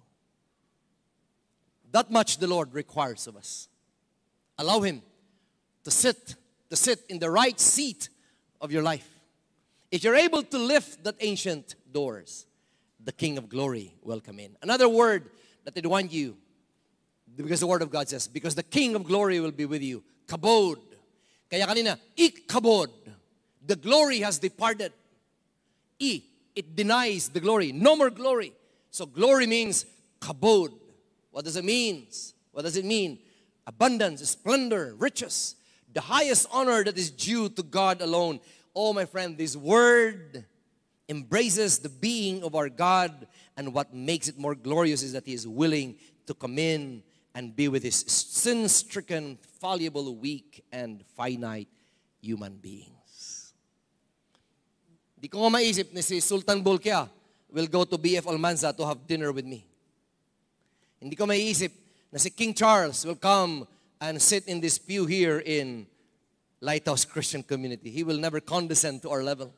[1.93, 3.69] That much the Lord requires of us.
[4.59, 5.03] Allow Him
[5.85, 6.37] to sit,
[6.69, 8.09] to sit in the right seat
[8.61, 9.09] of your life.
[9.91, 12.47] If you're able to lift that ancient doors,
[13.05, 14.57] the King of glory will come in.
[14.63, 15.31] Another word
[15.65, 16.37] that I want you,
[17.37, 20.03] because the word of God says, because the King of glory will be with you.
[20.27, 20.79] Kabod.
[21.51, 22.89] Kaya kanina, ikabod.
[23.67, 24.93] The glory has departed.
[26.01, 26.23] I,
[26.55, 27.73] it denies the glory.
[27.73, 28.53] No more glory.
[28.91, 29.87] So glory means
[30.21, 30.73] kabod.
[31.31, 32.07] What does it mean?
[32.53, 33.19] What does it mean?
[33.67, 35.57] Abundance, splendor, riches.
[35.93, 38.41] The highest honor that is due to God alone.
[38.75, 40.45] Oh, my friend, this word
[41.11, 45.35] embraces the being of our God, and what makes it more glorious is that He
[45.35, 45.97] is willing
[46.27, 47.03] to come in
[47.35, 51.69] and be with His sin stricken, fallible, weak, and finite
[52.23, 53.53] human beings.
[55.21, 57.11] Di ko nga maisip ni si Sultan Bolkiah
[57.53, 59.67] will go to BF Almanza to have dinner with me.
[61.03, 61.73] Hindi ko maiisip
[62.13, 63.67] na si King Charles will come
[64.01, 65.87] and sit in this pew here in
[66.61, 67.91] Lighthouse Christian Community.
[67.91, 69.53] He will never condescend to our level.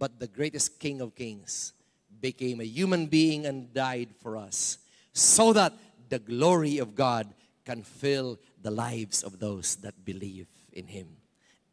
[0.00, 1.76] But the greatest King of Kings
[2.24, 4.78] became a human being and died for us
[5.12, 5.76] so that
[6.08, 7.28] the glory of God
[7.68, 11.06] can fill the lives of those that believe in Him.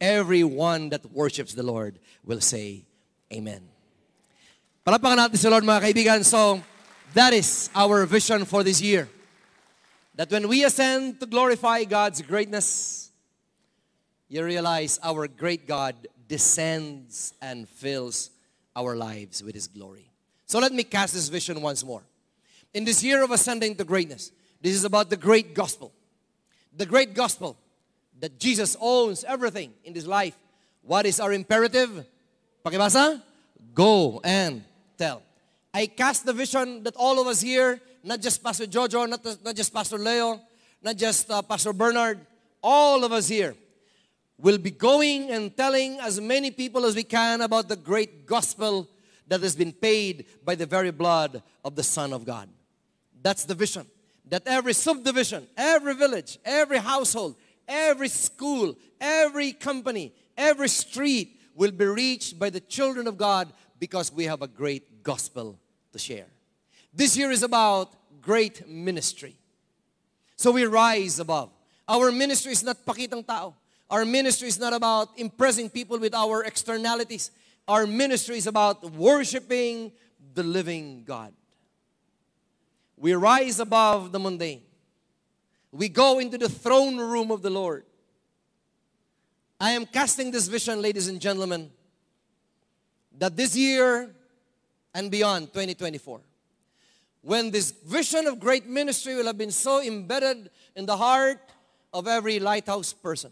[0.03, 1.97] Everyone that worships the Lord
[2.27, 2.83] will say,
[3.31, 3.63] Amen.
[4.85, 6.21] Palapakan natin si Lord mga kaibigan.
[6.27, 6.59] So,
[7.13, 9.07] That is our vision for this year.
[10.15, 13.11] That when we ascend to glorify God's greatness,
[14.27, 15.95] you realize our great God
[16.27, 18.29] descends and fills
[18.75, 20.09] our lives with His glory.
[20.45, 22.03] So let me cast this vision once more.
[22.73, 25.91] In this year of ascending to greatness, this is about the great gospel.
[26.75, 27.57] The great gospel
[28.19, 30.37] that Jesus owns everything in this life.
[30.81, 32.05] What is our imperative?
[32.63, 33.21] Pakibasa?
[33.73, 34.63] Go and
[34.97, 35.21] tell.
[35.73, 39.55] I cast the vision that all of us here, not just Pastor Jojo, not, not
[39.55, 40.39] just Pastor Leo,
[40.81, 42.19] not just uh, Pastor Bernard,
[42.63, 43.55] all of us here
[44.39, 48.87] will be going and telling as many people as we can about the great gospel
[49.27, 52.47] that has been paid by the very blood of the Son of God.
[53.21, 53.85] That's the vision.
[54.29, 57.35] That every subdivision, every village, every household,
[57.67, 64.13] every school, every company, every street will be reached by the children of God because
[64.13, 65.57] we have a great gospel
[65.91, 66.27] to share.
[66.93, 69.35] This year is about great ministry.
[70.35, 71.49] So we rise above.
[71.87, 73.55] Our ministry is not pakitang tao.
[73.89, 77.31] Our ministry is not about impressing people with our externalities.
[77.67, 79.91] Our ministry is about worshiping
[80.33, 81.33] the living God.
[82.97, 84.61] We rise above the mundane.
[85.71, 87.85] We go into the throne room of the Lord.
[89.59, 91.71] I am casting this vision, ladies and gentlemen,
[93.17, 94.13] that this year
[94.93, 96.21] and beyond, 2024,
[97.21, 101.39] when this vision of great ministry will have been so embedded in the heart
[101.93, 103.31] of every lighthouse person.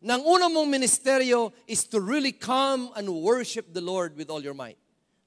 [0.00, 4.56] Nang una mong ministeryo is to really come and worship the Lord with all your
[4.56, 4.78] might.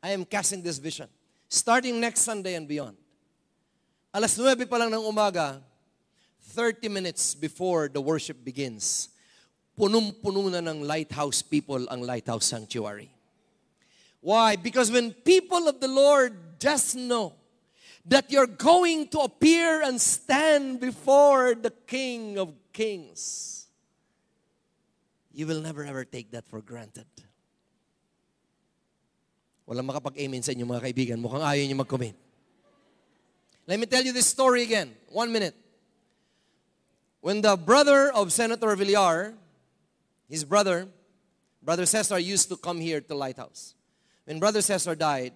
[0.01, 1.07] I am casting this vision.
[1.47, 2.97] Starting next Sunday and beyond.
[4.09, 5.61] Alas 9 pa lang ng umaga,
[6.57, 9.09] 30 minutes before the worship begins,
[9.77, 13.13] punong-puno na ng lighthouse people ang lighthouse sanctuary.
[14.21, 14.55] Why?
[14.57, 17.33] Because when people of the Lord just know
[18.05, 23.52] that you're going to appear and stand before the King of Kings,
[25.33, 27.09] you will never ever take that for granted.
[29.67, 31.17] Walang makapag-amen sa inyo mga kaibigan.
[31.17, 32.17] Mukhang ayaw nyo mag-comment.
[33.65, 34.91] Let me tell you this story again.
[35.09, 35.55] One minute.
[37.23, 39.33] When the brother of Senator Villar,
[40.27, 40.91] his brother,
[41.63, 43.73] Brother Cesar used to come here to Lighthouse.
[44.25, 45.31] When Brother Cesar died,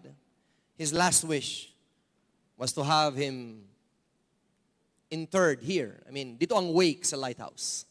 [0.76, 1.72] his last wish
[2.58, 3.64] was to have him
[5.10, 6.04] interred here.
[6.08, 7.86] I mean, dito ang wake sa Lighthouse.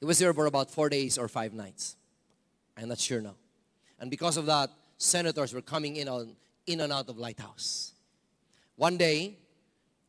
[0.00, 1.96] He was there for about four days or five nights.
[2.76, 3.36] I'm not sure now.
[3.98, 6.36] And because of that, senators were coming in, on,
[6.66, 7.92] in and out of Lighthouse.
[8.76, 9.38] One day,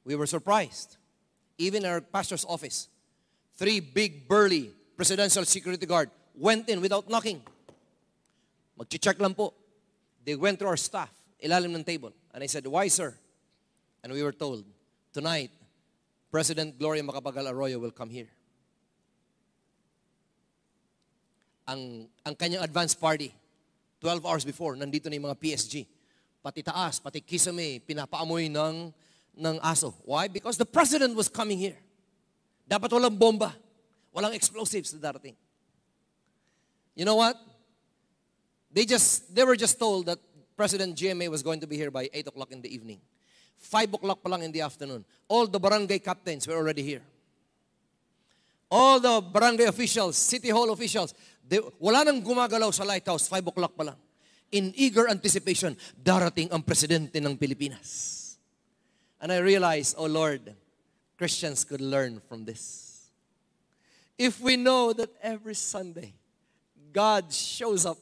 [0.04, 0.98] we were surprised.
[1.58, 2.90] Even our pastor's office,
[3.56, 7.42] three big, burly presidential security guard went in without knocking.
[8.78, 9.54] Mag-check lang po.
[10.26, 11.12] They went to our staff,
[11.44, 12.12] ilalim ng table.
[12.34, 13.14] And I said, why, sir?
[14.04, 14.66] And we were told,
[15.14, 15.52] tonight,
[16.32, 18.28] President Gloria Macapagal Arroyo will come here.
[21.66, 23.34] Ang, ang kanyang advance party,
[24.01, 25.89] 12 hours before, nandito na yung mga PSG.
[26.45, 28.93] Pati taas, pati kisame, pinapaamoy ng,
[29.34, 29.97] ng aso.
[30.05, 30.30] Why?
[30.30, 31.78] Because the president was coming here.
[32.70, 33.53] Dapat walang bomba.
[34.13, 35.34] Walang explosives na darating.
[36.93, 37.36] You know what?
[38.72, 40.20] They just, they were just told that
[40.55, 43.01] President GMA was going to be here by 8 o'clock in the evening.
[43.57, 45.03] 5 o'clock pa lang in the afternoon.
[45.28, 47.01] All the barangay captains were already here.
[48.72, 51.13] All the barangay officials, city hall officials,
[51.48, 54.00] they, wala nang gumagalaw sa lighthouse, 5 o'clock pa lang.
[54.52, 58.38] In eager anticipation, darating ang presidente ng Pilipinas.
[59.22, 60.54] And I realized, oh Lord,
[61.18, 63.10] Christians could learn from this.
[64.18, 66.14] If we know that every Sunday,
[66.93, 67.98] God shows up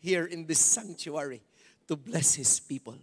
[0.00, 1.42] here in this sanctuary
[1.86, 2.98] to bless His people.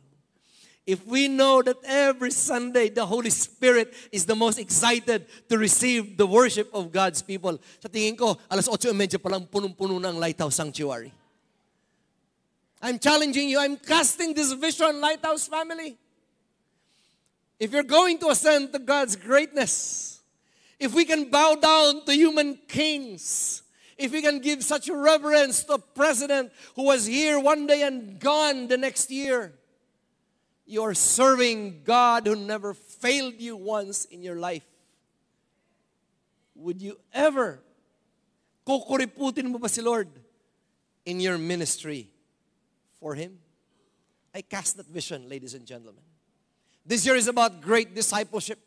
[0.85, 6.17] If we know that every Sunday the Holy Spirit is the most excited to receive
[6.17, 10.57] the worship of God's people, sa tingin ko, alas 8.30 pa lang punong-puno ng Lighthouse
[10.57, 11.13] Sanctuary.
[12.81, 13.59] I'm challenging you.
[13.61, 15.97] I'm casting this vision, Lighthouse family.
[17.61, 20.19] If you're going to ascend to God's greatness,
[20.79, 23.61] if we can bow down to human kings,
[23.99, 28.19] if we can give such reverence to a president who was here one day and
[28.19, 29.53] gone the next year,
[30.71, 34.63] you're serving God who never failed you once in your life.
[36.55, 37.59] Would you ever
[38.65, 40.07] kukuriputin mo ba si Lord
[41.05, 42.07] in your ministry
[42.99, 43.37] for Him?
[44.33, 46.03] I cast that vision, ladies and gentlemen.
[46.85, 48.59] This year is about great discipleship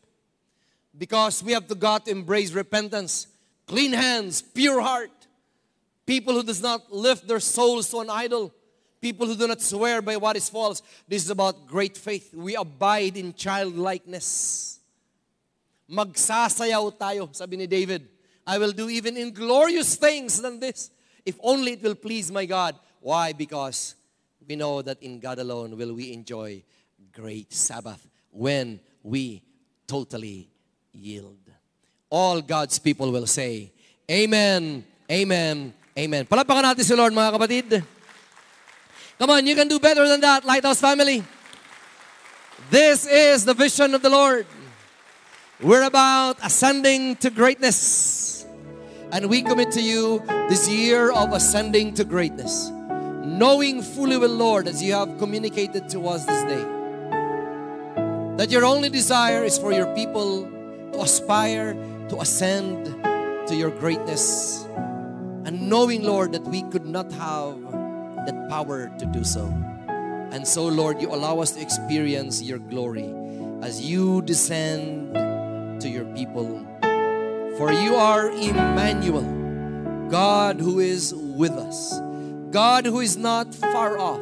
[0.97, 3.27] because we have to God to embrace repentance,
[3.65, 5.11] clean hands, pure heart,
[6.05, 8.53] people who does not lift their souls to an idol,
[9.05, 10.81] people who do not swear by what is false.
[11.07, 12.33] This is about great faith.
[12.33, 14.79] We abide in childlikeness.
[15.85, 18.09] Magsasayaw tayo, sabi ni David.
[18.47, 20.89] I will do even in glorious things than this,
[21.21, 22.73] if only it will please my God.
[22.97, 23.29] Why?
[23.29, 23.93] Because
[24.41, 26.65] we know that in God alone will we enjoy
[27.13, 28.01] great Sabbath
[28.33, 29.45] when we
[29.85, 30.49] totally
[30.97, 31.45] yield.
[32.09, 33.69] All God's people will say,
[34.09, 36.25] Amen, Amen, Amen.
[36.25, 37.85] Palapakan natin si Lord mga kapatid.
[39.17, 41.23] Come on, you can do better than that, Lighthouse family.
[42.69, 44.45] This is the vision of the Lord.
[45.61, 48.45] We're about ascending to greatness.
[49.11, 52.69] And we commit to you this year of ascending to greatness,
[53.23, 56.65] knowing fully well, Lord, as you have communicated to us this day,
[58.35, 60.43] that your only desire is for your people
[60.91, 61.73] to aspire
[62.09, 62.85] to ascend
[63.47, 64.65] to your greatness.
[65.45, 67.84] And knowing, Lord, that we could not have
[68.25, 69.45] that power to do so.
[70.31, 73.13] And so, Lord, you allow us to experience your glory
[73.61, 75.13] as you descend
[75.81, 76.65] to your people.
[77.57, 81.99] For you are Emmanuel, God who is with us,
[82.51, 84.21] God who is not far off,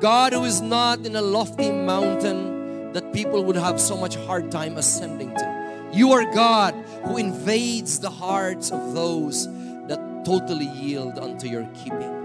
[0.00, 4.52] God who is not in a lofty mountain that people would have so much hard
[4.52, 5.90] time ascending to.
[5.92, 9.46] You are God who invades the hearts of those
[9.88, 12.23] that totally yield unto your keeping.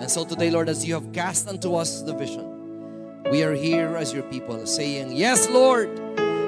[0.00, 3.96] And so today, Lord, as you have cast unto us the vision, we are here
[3.96, 5.90] as your people saying, Yes, Lord,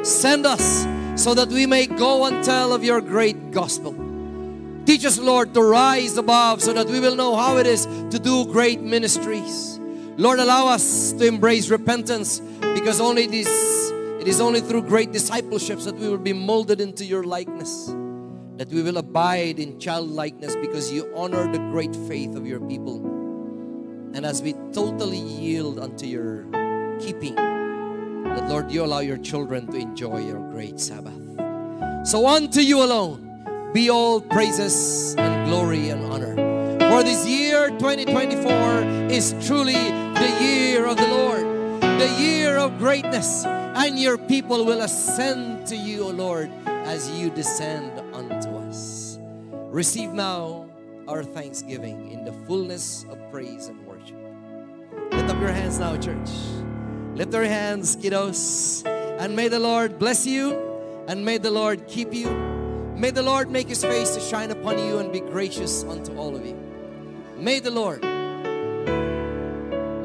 [0.07, 0.86] send us
[1.20, 3.92] so that we may go and tell of your great gospel.
[4.86, 8.18] Teach us, Lord, to rise above so that we will know how it is to
[8.18, 9.78] do great ministries.
[10.16, 13.48] Lord, allow us to embrace repentance because only this
[14.20, 17.86] it is only through great discipleships that we will be molded into your likeness.
[18.57, 23.19] That we will abide in childlikeness because you honor the great faith of your people.
[24.12, 26.44] And as we totally yield unto your
[26.98, 31.14] keeping, that Lord, you allow your children to enjoy your great Sabbath.
[32.04, 36.34] So unto you alone be all praises and glory and honor.
[36.90, 43.44] For this year 2024 is truly the year of the Lord, the year of greatness,
[43.46, 49.18] and your people will ascend to you, O Lord, as you descend unto us.
[49.70, 50.68] Receive now
[51.06, 53.80] our thanksgiving in the fullness of praise and.
[55.20, 56.30] Lift up your hands now, church.
[57.14, 58.86] Lift your hands, kiddos.
[59.20, 60.56] And may the Lord bless you,
[61.08, 62.30] and may the Lord keep you.
[62.96, 66.34] May the Lord make his face to shine upon you and be gracious unto all
[66.34, 66.56] of you.
[67.36, 68.02] May the Lord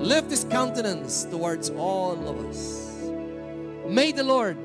[0.01, 2.99] lift his countenance towards all of us.
[3.87, 4.57] May the Lord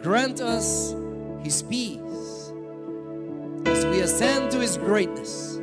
[0.00, 0.94] grant us
[1.42, 2.50] his peace
[3.66, 5.60] as we ascend to his greatness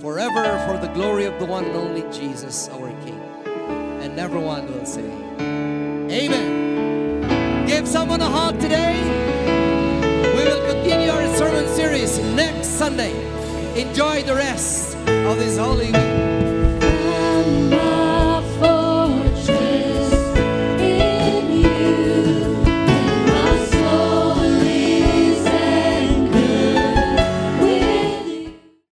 [0.00, 3.19] forever for the glory of the one and only Jesus, our King.
[4.10, 5.08] And everyone will say,
[6.10, 7.64] Amen.
[7.68, 8.98] Give someone a hug today.
[10.34, 13.14] We will continue our sermon series next Sunday.
[13.80, 16.49] Enjoy the rest of this holy week.